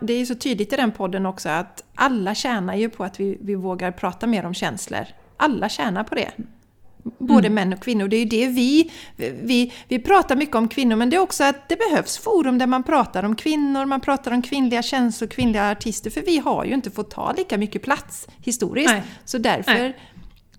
[0.01, 3.21] det är ju så tydligt i den podden också att alla tjänar ju på att
[3.21, 5.07] vi, vi vågar prata mer om känslor.
[5.37, 6.31] Alla tjänar på det.
[7.19, 7.55] Både mm.
[7.55, 8.09] män och kvinnor.
[8.09, 8.91] Det är ju det vi,
[9.43, 9.73] vi...
[9.89, 12.83] Vi pratar mycket om kvinnor, men det är också att det behövs forum där man
[12.83, 16.91] pratar om kvinnor, man pratar om kvinnliga känslor, kvinnliga artister, för vi har ju inte
[16.91, 18.93] fått ta lika mycket plats historiskt.
[18.93, 19.03] Nej.
[19.25, 19.97] Så därför Nej.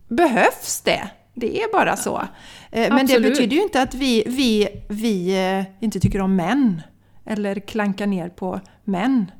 [0.07, 1.09] behövs det.
[1.33, 2.27] Det är bara så.
[2.71, 6.81] Ja, Men det betyder ju inte att vi, vi, vi eh, inte tycker om män.
[7.25, 9.31] Eller klankar ner på män.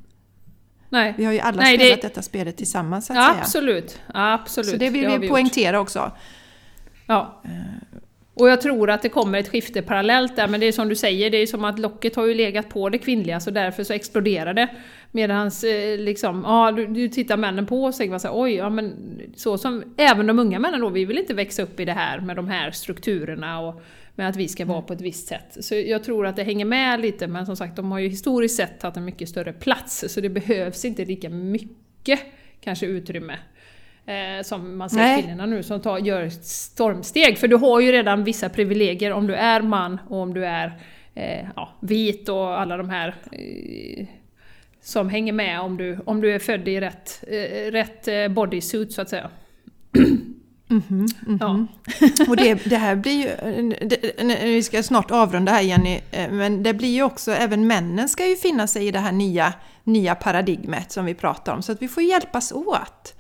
[0.90, 1.14] Nej.
[1.18, 2.08] Vi har ju alla Nej, spelat det...
[2.08, 3.42] detta spelet tillsammans så att ja, säga.
[3.42, 4.00] Absolut.
[4.14, 4.70] absolut.
[4.70, 6.12] Så det vill det vi, vi poängtera också.
[7.08, 7.42] Ja.
[7.44, 7.98] Eh,
[8.40, 10.96] och jag tror att det kommer ett skifte parallellt där, men det är som du
[10.96, 13.94] säger, det är som att locket har ju legat på det kvinnliga, så därför så
[13.94, 14.68] exploderar det.
[15.12, 18.94] Medans eh, liksom, ja, du, du tittar männen på och säger så oj, ja men
[19.36, 22.20] så som, även de unga männen då, vi vill inte växa upp i det här
[22.20, 23.82] med de här strukturerna och
[24.16, 25.58] med att vi ska vara på ett visst sätt.
[25.60, 28.56] Så jag tror att det hänger med lite, men som sagt, de har ju historiskt
[28.56, 32.20] sett tagit en mycket större plats, så det behövs inte lika mycket
[32.62, 33.38] kanske utrymme
[34.08, 35.22] Eh, som man ser Nej.
[35.22, 37.38] kvinnorna nu som tar, gör stormsteg.
[37.38, 40.80] För du har ju redan vissa privilegier om du är man och om du är
[41.16, 44.08] eh, ja, vit och alla de här eh,
[44.82, 48.94] som hänger med om du, om du är född i rätt, eh, rätt eh, bodysuit
[48.94, 49.30] så att säga.
[50.70, 51.68] Mm -hmm, mm -hmm.
[52.18, 52.26] Ja.
[52.28, 56.64] och det, det, här blir ju, det, vi ska snart avrunda här Jenny, eh, men
[56.64, 59.54] det blir ju också, även männen ska ju finna sig i det här nya,
[59.84, 63.17] nya paradigmet som vi pratar om, så att vi får hjälpas åt.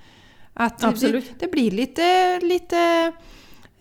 [0.59, 1.25] Att Absolut.
[1.29, 3.11] Det, det, blir lite, lite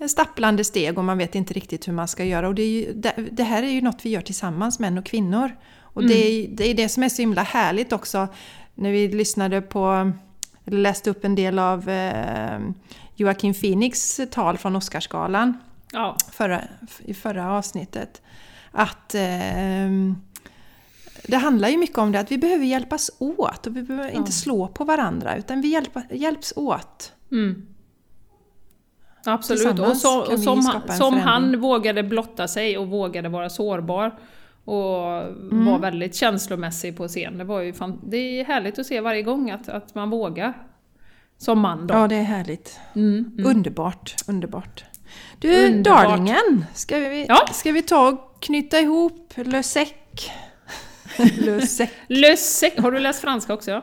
[0.08, 2.48] stapplande steg och man vet inte riktigt hur man ska göra.
[2.48, 5.56] Och det, ju, det, det här är ju något vi gör tillsammans, män och kvinnor.
[5.80, 6.12] Och mm.
[6.12, 8.28] det, är, det är det som är så himla härligt också
[8.74, 10.12] när vi lyssnade på,
[10.64, 12.60] eller läste upp en del av eh,
[13.14, 15.58] Joaquin Phoenix tal från Oscarsgalan
[15.92, 16.16] ja.
[16.32, 16.62] förra,
[17.04, 18.22] i förra avsnittet.
[18.72, 19.88] Att eh,
[21.28, 24.16] det handlar ju mycket om det att vi behöver hjälpas åt och vi behöver ja.
[24.16, 27.12] inte slå på varandra utan vi hjälpa, hjälps åt.
[27.32, 27.66] Mm.
[29.24, 34.18] Absolut, och, så, och som, han, som han vågade blotta sig och vågade vara sårbar
[34.64, 35.66] och mm.
[35.66, 37.38] var väldigt känslomässig på scen.
[37.38, 40.66] Det, var ju fan, det är härligt att se varje gång att, att man vågar.
[41.38, 41.94] Som man då.
[41.94, 42.80] Ja, det är härligt.
[42.94, 43.46] Mm, mm.
[43.46, 44.84] Underbart, underbart.
[45.38, 46.04] Du, underbart.
[46.04, 46.64] Darlingen!
[46.74, 47.46] Ska vi, ja?
[47.52, 49.88] ska vi ta och knyta ihop Le Sec
[52.08, 52.72] Le sec.
[52.78, 53.82] Har du läst franska också?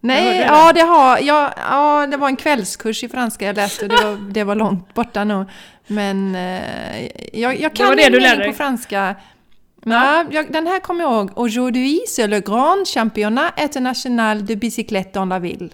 [0.00, 4.04] Nej, ja det, har, ja, ja det var en kvällskurs i franska jag läste det
[4.04, 5.46] var, det var långt borta nu.
[5.86, 9.14] Men eh, jag, jag kan det det du lärde på franska.
[9.84, 11.30] Ja, jag, den här kommer jag ihåg.
[11.34, 15.68] Aujourd'hui, c'est le grand championnat international de bicyclette dans la ville.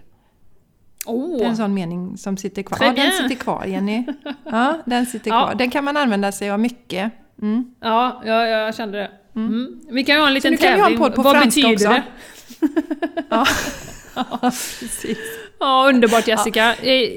[1.07, 1.39] Oh.
[1.39, 2.79] Det är en sån mening som sitter kvar.
[2.81, 4.07] Ja, den sitter kvar, Jenny.
[4.45, 5.47] Ja, den sitter Ja.
[5.47, 5.55] kvar.
[5.55, 7.13] Den kan man använda sig av mycket.
[7.43, 7.75] Mm.
[7.81, 9.11] Ja, ja, jag kände det.
[9.37, 9.81] Mm.
[9.91, 10.99] Vi kan ju ha en liten nu kan vi ha en tävling.
[10.99, 11.89] podd på Vad betyder också.
[11.89, 12.03] det?
[13.31, 13.47] Ja.
[14.81, 15.19] Precis.
[15.61, 16.75] Ja, underbart Jessica.
[16.75, 17.11] Eh,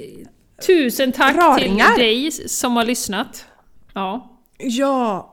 [0.67, 1.91] tusen tack Raringar.
[1.95, 3.45] till dig som har lyssnat.
[3.93, 4.37] Ja.
[4.57, 5.27] Ja,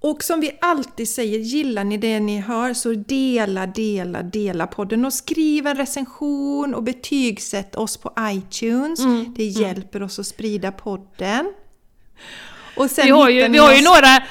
[0.00, 5.04] och som vi alltid säger, gillar ni det ni hör så dela, dela, dela podden
[5.04, 9.00] och skriv en recension och betygsätt oss på iTunes.
[9.00, 11.52] Mm, Det hjälper oss att sprida podden.
[12.76, 14.22] Och Vi har ju, vi har ju några...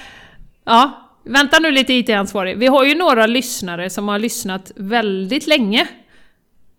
[0.63, 2.57] Ja, vänta nu lite IT-ansvarig.
[2.57, 5.87] Vi har ju några lyssnare som har lyssnat väldigt länge.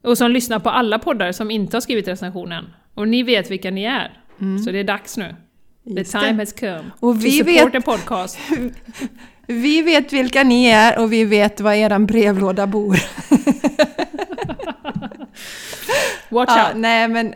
[0.04, 2.64] Och som lyssnar på alla poddar som inte har skrivit recensionen.
[2.94, 4.12] Och ni vet vilka ni är.
[4.64, 5.24] Så det är dags nu.
[5.24, 5.98] The Mm.
[5.98, 6.38] Just time det.
[6.38, 6.84] has come.
[7.00, 8.38] Och vi support vet- podcast.
[9.50, 12.96] Vi vet vilka ni är och vi vet var eran brevlåda bor.
[16.28, 16.76] Watch Ja, out.
[16.76, 17.34] nej men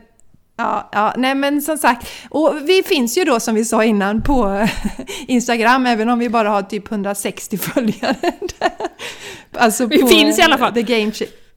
[0.63, 4.23] Ja, ja, nej men som sagt, och vi finns ju då som vi sa innan
[4.23, 4.67] på
[5.27, 8.17] Instagram, även om vi bara har typ 160 följare.
[8.59, 8.73] där.
[9.53, 10.75] alltså Vi finns i alla fall.
[10.75, 11.13] The Game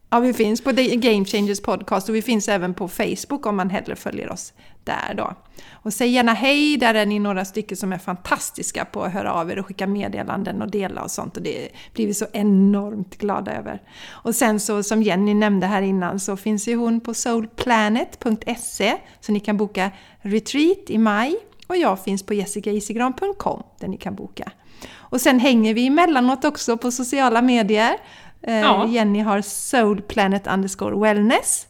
[0.09, 3.55] ja, vi finns på The Game Changers Podcast och vi finns även på Facebook om
[3.55, 4.53] man hellre följer oss
[4.85, 5.33] där då.
[5.71, 9.33] Och säg gärna hej, där är ni några stycken som är fantastiska på att höra
[9.33, 13.17] av er och skicka meddelanden och dela och sånt och det blir vi så enormt
[13.17, 13.81] glada över.
[14.09, 19.31] Och sen så som Jenny nämnde här innan så finns ju hon på soulplanet.se så
[19.31, 21.35] ni kan boka retreat i maj
[21.67, 24.51] och jag finns på jessicaisigran.com där ni kan boka.
[24.93, 27.97] Och sen hänger vi emellanåt också på sociala medier.
[28.41, 28.87] Eh, Ja.
[28.87, 31.67] Jenny har soulplanet underscore wellness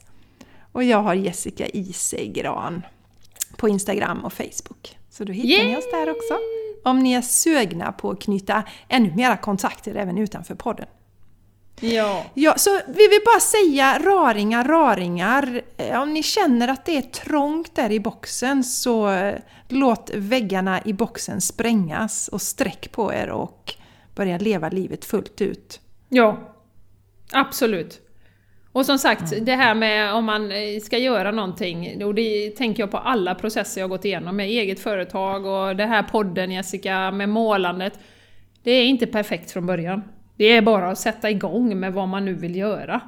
[0.71, 2.81] och jag har Jessica Isegran
[3.65, 4.97] på Instagram och Facebook.
[5.09, 5.75] Så då hittar ni Yay!
[5.77, 6.37] oss där också.
[6.83, 10.85] Om ni är sugna på att knyta ännu mera kontakter även utanför podden.
[11.79, 12.23] Ja.
[12.33, 15.61] Ja, så vi vill bara säga raringar, raringar.
[15.77, 19.35] Eh, Om ni känner att det är trångt där i boxen så eh,
[19.67, 23.73] låt väggarna i boxen sprängas och sträck på er och
[24.15, 25.79] börja leva livet fullt ut.
[26.09, 26.55] Ja,
[27.31, 28.01] absolut.
[28.75, 32.83] Och som sagt, det här med om man eh, ska göra någonting, och det tänker
[32.83, 37.11] jag på alla processer jag gått igenom med eget företag och det här podden Jessica,
[37.11, 37.99] med målandet.
[38.63, 40.01] Det är inte perfekt från början.
[40.35, 43.01] Det är bara att sätta igång med vad man nu vill göra.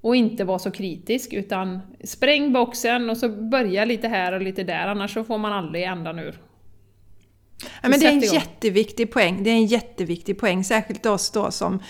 [0.00, 4.62] Och inte vara så kritisk, utan spräng boxen och så börja lite här och lite
[4.62, 6.40] där, annars så får man aldrig ändan ur.
[7.82, 8.34] Ja, men det är en igång.
[8.34, 9.42] jätteviktig poäng.
[9.42, 11.82] Det är en jätteviktig poäng, särskilt oss då som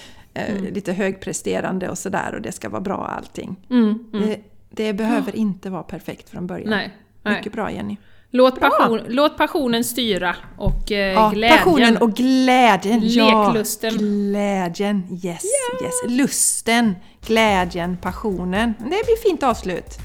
[0.46, 3.56] eh, lite högpresterande och sådär och det ska vara bra allting.
[3.70, 6.70] Mm, Det, det behöver inte vara perfekt från början.
[6.70, 6.90] Nej,
[7.22, 7.36] nej.
[7.36, 7.96] Mycket bra Jenny.
[8.30, 11.58] Låt, passion, låt passionen styra och eh, Ja, glädjen.
[11.58, 13.00] passionen och glädjen.
[13.00, 13.90] Leklusten.
[13.92, 15.02] Ja, glädjen.
[15.10, 15.42] Yes,
[15.82, 15.94] yes.
[16.08, 16.94] Lusten,
[17.26, 18.74] glädjen, passionen.
[18.78, 19.98] Det blir fint avslut.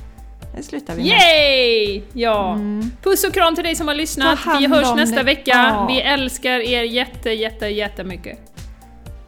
[0.57, 1.11] Det slutar vi med.
[1.11, 2.01] Yay!
[2.13, 2.59] Ja.
[3.03, 4.39] Puss och kram till dig som har lyssnat.
[4.59, 5.51] Vi hörs nästa vecka.
[5.51, 5.85] Ja.
[5.89, 8.39] Vi älskar er jätte, jätte, jättemycket.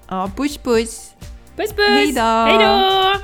[0.09, 1.15] Ja, puss puss!
[1.55, 1.87] Puss puss!
[1.87, 3.19] Hejdå!